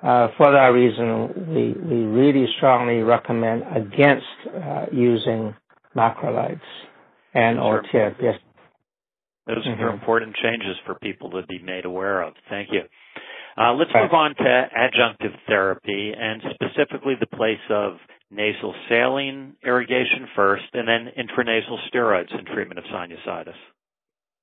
uh, 0.04 0.30
for 0.38 0.52
that 0.52 0.72
reason, 0.74 1.54
we, 1.54 1.74
we 1.74 2.04
really 2.04 2.48
strongly 2.58 3.04
recommend 3.04 3.64
against 3.76 4.26
uh, 4.48 4.86
using 4.92 5.54
macrolides 5.96 6.62
and 7.34 7.60
or 7.60 7.84
TMP. 7.94 8.34
Those 9.48 9.66
mm-hmm. 9.66 9.84
are 9.84 9.90
important 9.90 10.36
changes 10.42 10.76
for 10.86 10.96
people 10.96 11.32
to 11.32 11.46
be 11.48 11.60
made 11.60 11.86
aware 11.86 12.22
of. 12.22 12.34
Thank 12.50 12.70
you. 12.72 12.82
Uh, 13.58 13.74
let's 13.74 13.92
move 13.94 14.14
on 14.14 14.34
to 14.36 14.44
adjunctive 14.44 15.36
therapy 15.48 16.14
and 16.18 16.42
specifically 16.54 17.16
the 17.20 17.28
place 17.28 17.60
of 17.70 17.98
nasal 18.32 18.74
saline 18.88 19.54
irrigation 19.64 20.28
first 20.36 20.64
and 20.74 20.88
then 20.88 21.08
intranasal 21.18 21.78
steroids 21.94 22.32
in 22.38 22.46
treatment 22.46 22.80
of 22.80 22.86
sinusitis. 22.86 23.54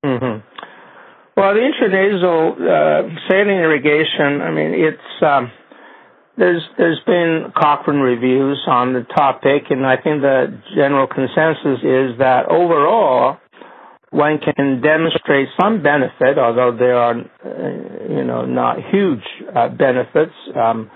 Mm-hmm. 0.04 0.40
Well, 1.36 1.54
the 1.54 1.60
intranasal 1.60 2.52
uh, 2.58 3.28
saline 3.28 3.58
irrigation, 3.58 4.42
I 4.42 4.50
mean, 4.50 4.74
it's 4.74 5.22
um, 5.22 5.50
there's 6.36 6.62
there's 6.76 7.00
been 7.06 7.52
Cochrane 7.56 8.00
reviews 8.00 8.62
on 8.68 8.92
the 8.92 9.02
topic, 9.14 9.70
and 9.70 9.84
I 9.86 9.96
think 9.96 10.22
the 10.22 10.60
general 10.74 11.06
consensus 11.06 11.82
is 11.82 12.18
that 12.18 12.46
overall 12.48 13.38
one 14.10 14.38
can 14.38 14.80
demonstrate 14.80 15.48
some 15.60 15.82
benefit, 15.82 16.38
although 16.38 16.74
there 16.76 16.96
are, 16.96 17.14
uh, 17.14 18.12
you 18.12 18.24
know, 18.24 18.46
not 18.46 18.78
huge 18.90 19.22
uh, 19.54 19.68
benefits 19.68 20.32
um, 20.56 20.90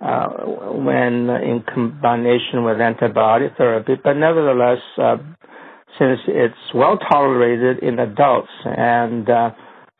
uh, 0.00 0.28
when 0.76 1.28
in 1.30 1.64
combination 1.66 2.64
with 2.64 2.76
antibiotic 2.78 3.56
therapy. 3.56 3.94
But 4.02 4.14
nevertheless, 4.14 4.78
uh, 4.98 5.16
since 5.98 6.20
it's 6.26 6.74
well 6.74 6.98
tolerated 7.10 7.82
in 7.82 7.98
adults 7.98 8.50
and 8.64 9.28
uh, 9.28 9.50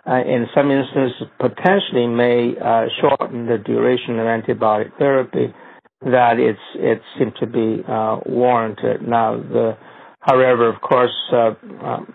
uh, 0.06 0.20
in 0.22 0.46
some 0.54 0.70
instances 0.70 1.28
potentially 1.38 2.06
may 2.08 2.54
shorten 3.00 3.46
the 3.46 3.58
duration 3.64 4.18
of 4.18 4.26
antibiotic 4.26 4.96
therapy, 4.98 5.52
that 6.00 6.38
it's 6.38 6.58
it 6.74 7.00
seems 7.18 7.32
to 7.38 7.46
be 7.46 7.82
warranted. 8.26 9.06
Now, 9.06 9.36
the 9.36 9.76
however, 10.20 10.68
of 10.68 10.80
course. 10.80 11.14
Um, 11.32 12.14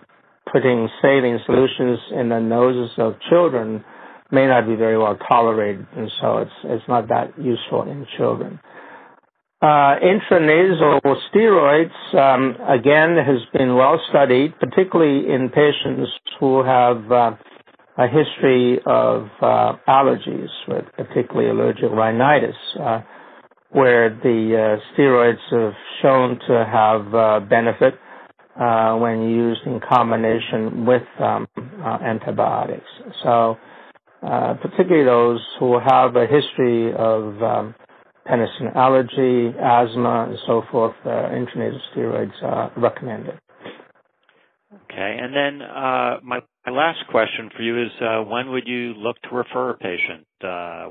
putting 0.52 0.88
saline 1.02 1.38
solutions 1.46 1.98
in 2.12 2.28
the 2.28 2.40
noses 2.40 2.90
of 2.98 3.14
children 3.28 3.84
may 4.30 4.46
not 4.46 4.66
be 4.66 4.74
very 4.76 4.98
well 4.98 5.16
tolerated, 5.28 5.86
and 5.96 6.10
so 6.20 6.38
it's 6.38 6.50
it's 6.64 6.84
not 6.88 7.08
that 7.08 7.32
useful 7.38 7.82
in 7.82 8.06
children. 8.16 8.60
Uh, 9.60 9.96
intranasal 9.98 11.00
steroids, 11.34 12.14
um, 12.14 12.54
again, 12.68 13.16
has 13.16 13.40
been 13.52 13.74
well 13.74 14.00
studied, 14.08 14.54
particularly 14.60 15.28
in 15.32 15.48
patients 15.48 16.08
who 16.38 16.62
have 16.62 17.10
uh, 17.10 17.32
a 17.96 18.06
history 18.06 18.78
of 18.86 19.24
uh, 19.42 19.72
allergies, 19.88 20.46
particularly 20.96 21.50
allergic 21.50 21.90
rhinitis, 21.90 22.54
uh, 22.80 23.00
where 23.70 24.10
the 24.10 24.78
uh, 24.78 24.94
steroids 24.96 25.42
have 25.50 25.74
shown 26.02 26.38
to 26.46 26.64
have 26.64 27.12
uh, 27.12 27.40
benefit 27.40 27.94
uh, 28.60 28.94
when 28.96 29.22
used 29.22 29.62
in 29.66 29.80
combination 29.80 30.86
with 30.86 31.02
um, 31.18 31.48
antibiotics. 31.84 32.86
So, 33.24 33.56
uh, 34.22 34.54
particularly 34.62 35.04
those 35.04 35.44
who 35.58 35.80
have 35.84 36.14
a 36.14 36.26
history 36.28 36.92
of 36.92 37.42
um, 37.42 37.74
penicillin 38.28 38.74
allergy, 38.76 39.56
asthma, 39.58 40.26
and 40.28 40.38
so 40.46 40.62
forth, 40.70 40.94
uh, 41.04 41.08
intranasal 41.08 41.80
steroids 41.94 42.42
are 42.42 42.72
recommended. 42.76 43.38
Okay, 44.84 45.18
and 45.20 45.34
then 45.34 45.62
uh, 45.62 46.18
my, 46.22 46.40
my 46.66 46.72
last 46.72 46.98
question 47.10 47.50
for 47.56 47.62
you 47.62 47.82
is 47.82 47.90
uh, 48.00 48.22
when 48.22 48.50
would 48.50 48.66
you 48.66 48.94
look 48.94 49.16
to 49.22 49.34
refer 49.34 49.70
a 49.70 49.78
patient 49.78 50.26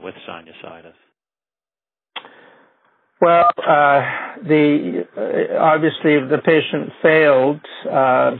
with 0.03 0.15
sinusitis? 0.27 0.93
Well, 3.19 3.45
uh, 3.57 4.01
the 4.47 5.05
uh, 5.17 5.57
obviously 5.59 6.13
if 6.13 6.29
the 6.29 6.37
patient 6.37 6.91
failed 7.01 7.59
uh, 7.91 8.37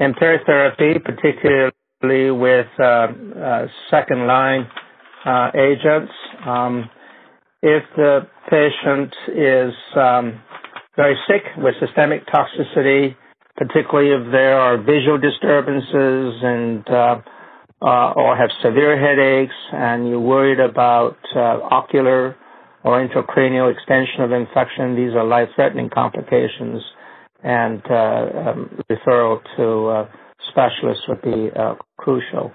empiric 0.00 0.42
therapy, 0.44 0.98
particularly 0.98 2.30
with 2.30 2.66
uh, 2.78 2.84
uh, 2.84 3.66
second 3.90 4.26
line 4.26 4.66
uh, 5.24 5.50
agents, 5.54 6.12
um, 6.46 6.90
if 7.62 7.84
the 7.96 8.26
patient 8.50 9.14
is 9.28 9.72
um, 9.96 10.40
very 10.96 11.16
sick 11.28 11.42
with 11.58 11.74
systemic 11.80 12.26
toxicity, 12.26 13.14
particularly 13.56 14.10
if 14.10 14.32
there 14.32 14.58
are 14.58 14.76
visual 14.78 15.18
disturbances 15.18 16.34
and 16.42 16.84
or 17.80 18.36
have 18.36 18.50
severe 18.62 18.98
headaches, 18.98 19.54
and 19.72 20.08
you're 20.08 20.20
worried 20.20 20.60
about 20.60 21.16
ocular 21.34 22.36
or 22.84 23.06
intracranial 23.06 23.72
extension 23.72 24.22
of 24.22 24.32
infection. 24.32 24.96
These 24.96 25.14
are 25.14 25.24
life-threatening 25.24 25.90
complications, 25.90 26.82
and 27.42 27.82
uh, 27.88 27.94
um, 27.94 28.82
referral 28.90 29.40
to 29.56 29.86
uh, 29.88 30.08
specialists 30.50 31.04
would 31.08 31.22
be 31.22 31.50
uh, 31.56 31.74
crucial. 31.96 32.52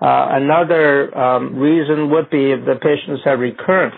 Uh, 0.00 0.36
another 0.36 1.16
um, 1.16 1.56
reason 1.56 2.10
would 2.10 2.28
be 2.30 2.52
if 2.52 2.64
the 2.66 2.74
patients 2.76 3.22
have 3.24 3.38
recurrent 3.38 3.94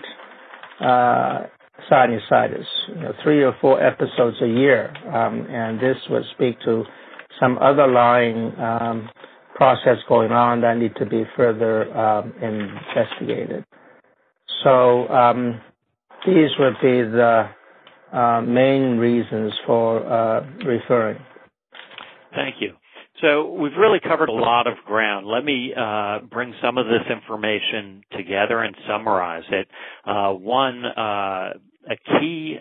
uh, 0.79 1.45
sinusitis, 1.91 2.65
you 2.89 2.95
know, 2.95 3.13
three 3.23 3.43
or 3.43 3.55
four 3.61 3.81
episodes 3.81 4.37
a 4.41 4.47
year, 4.47 4.93
um, 5.13 5.45
and 5.49 5.79
this 5.79 5.97
would 6.09 6.23
speak 6.35 6.59
to 6.61 6.83
some 7.39 7.57
underlying 7.59 8.53
um, 8.59 9.09
process 9.55 9.97
going 10.07 10.31
on 10.31 10.61
that 10.61 10.77
need 10.77 10.95
to 10.95 11.05
be 11.05 11.23
further 11.35 11.91
um, 11.97 12.33
investigated. 12.41 13.63
So 14.63 15.07
um, 15.09 15.61
these 16.25 16.49
would 16.59 16.75
be 16.81 17.01
the 17.01 17.49
uh, 18.13 18.41
main 18.41 18.97
reasons 18.97 19.53
for 19.65 20.05
uh, 20.05 20.45
referring. 20.65 21.19
Thank 22.33 22.55
you. 22.59 22.73
So 23.21 23.51
we've 23.51 23.75
really 23.77 23.99
covered 23.99 24.29
a 24.29 24.33
lot 24.33 24.67
of 24.67 24.75
ground. 24.85 25.25
Let 25.25 25.43
me 25.43 25.73
uh, 25.75 26.19
bring 26.29 26.53
some 26.61 26.77
of 26.77 26.85
this 26.85 27.01
information 27.09 28.03
together 28.15 28.59
and 28.59 28.75
summarize 28.87 29.43
it. 29.49 29.67
Uh, 30.05 30.33
one, 30.33 30.85
uh, 30.85 31.53
a 31.89 32.19
key 32.19 32.57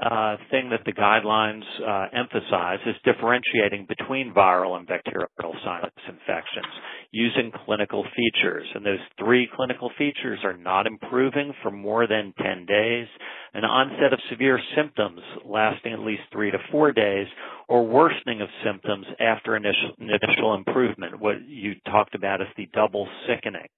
uh, 0.00 0.36
thing 0.50 0.70
that 0.70 0.80
the 0.86 0.92
guidelines 0.92 1.62
uh, 1.86 2.06
emphasize 2.16 2.78
is 2.86 2.96
differentiating 3.04 3.86
between 3.86 4.32
viral 4.32 4.78
and 4.78 4.86
bacterial 4.86 5.28
sinus 5.64 5.92
infections 6.08 6.72
using 7.10 7.52
clinical 7.66 8.04
features. 8.16 8.66
And 8.74 8.84
those 8.84 9.00
three 9.18 9.48
clinical 9.54 9.90
features 9.98 10.38
are 10.42 10.56
not 10.56 10.86
improving 10.86 11.52
for 11.62 11.70
more 11.70 12.06
than 12.06 12.32
10 12.42 12.66
days, 12.66 13.06
an 13.52 13.64
onset 13.64 14.12
of 14.12 14.20
severe 14.30 14.58
symptoms 14.74 15.20
lasting 15.44 15.92
at 15.92 16.00
least 16.00 16.22
three 16.32 16.50
to 16.50 16.58
four 16.70 16.92
days, 16.92 17.26
or 17.68 17.86
worsening 17.86 18.40
of 18.40 18.48
symptoms 18.64 19.06
after 19.20 19.56
initial, 19.56 19.92
initial 19.98 20.54
improvement, 20.54 21.20
what 21.20 21.36
you 21.46 21.74
talked 21.86 22.14
about 22.14 22.40
as 22.40 22.48
the 22.56 22.68
double 22.72 23.06
sickening. 23.28 23.68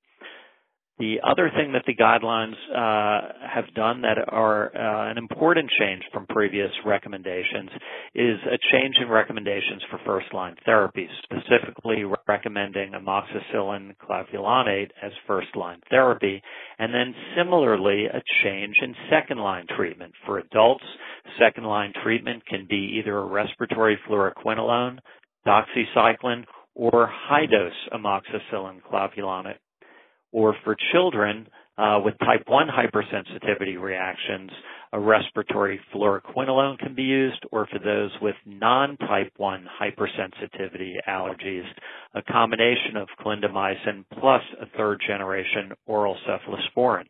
The 1.03 1.19
other 1.29 1.51
thing 1.51 1.73
that 1.73 1.83
the 1.85 1.97
guidelines 1.97 2.55
uh, 2.71 3.33
have 3.53 3.75
done 3.75 4.03
that 4.03 4.19
are 4.29 4.67
uh, 4.67 5.11
an 5.11 5.19
important 5.19 5.69
change 5.81 6.05
from 6.13 6.29
previous 6.29 6.71
recommendations 6.87 7.71
is 8.15 8.39
a 8.47 8.57
change 8.71 8.95
in 9.03 9.09
recommendations 9.09 9.83
for 9.91 9.99
first-line 10.07 10.55
therapy, 10.65 11.09
specifically 11.25 12.05
recommending 12.29 12.93
amoxicillin 12.93 13.97
clavulanate 13.97 14.91
as 15.03 15.11
first-line 15.27 15.81
therapy, 15.91 16.41
and 16.79 16.95
then 16.95 17.13
similarly 17.37 18.05
a 18.05 18.23
change 18.45 18.77
in 18.81 18.95
second-line 19.11 19.67
treatment. 19.77 20.13
For 20.25 20.39
adults, 20.39 20.85
second-line 21.37 21.95
treatment 22.05 22.47
can 22.47 22.65
be 22.71 23.01
either 23.01 23.19
a 23.19 23.27
respiratory 23.27 23.99
fluoroquinolone, 24.09 24.99
doxycycline, 25.45 26.45
or 26.77 27.11
high-dose 27.11 27.73
amoxicillin 27.93 28.81
clavulanate 28.89 29.57
or 30.33 30.55
for 30.65 30.77
children 30.93 31.47
uh, 31.79 32.01
with 32.05 32.19
type 32.19 32.45
1 32.47 32.69
hypersensitivity 32.69 33.81
reactions, 33.81 34.51
a 34.93 35.01
respiratory 35.01 35.81
fluoroquinolone 35.95 36.79
can 36.79 36.95
be 36.95 37.03
used, 37.03 37.43
or 37.51 37.67
for 37.67 37.79
those 37.79 38.11
with 38.21 38.35
non-type 38.45 39.33
1 39.39 39.67
hypersensitivity 39.81 40.95
allergies, 41.09 41.65
a 42.15 42.23
combination 42.23 42.97
of 42.97 43.09
clindamycin 43.25 44.05
plus 44.21 44.43
a 44.61 44.67
third 44.77 45.01
generation 45.07 45.73
oral 45.87 46.17
cephalosporin. 46.29 47.05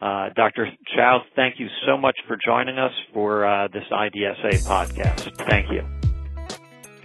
Uh, 0.00 0.30
Dr. 0.34 0.66
Chow, 0.96 1.20
thank 1.36 1.60
you 1.60 1.68
so 1.86 1.96
much 1.96 2.18
for 2.26 2.36
joining 2.44 2.78
us 2.78 2.92
for 3.12 3.46
uh, 3.46 3.68
this 3.68 3.84
IDSA 3.92 4.64
podcast. 4.64 5.46
Thank 5.48 5.70
you. 5.70 5.86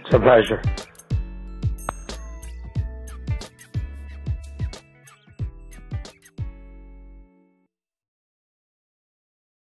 It's 0.00 0.14
a 0.14 0.18
pleasure. 0.18 0.62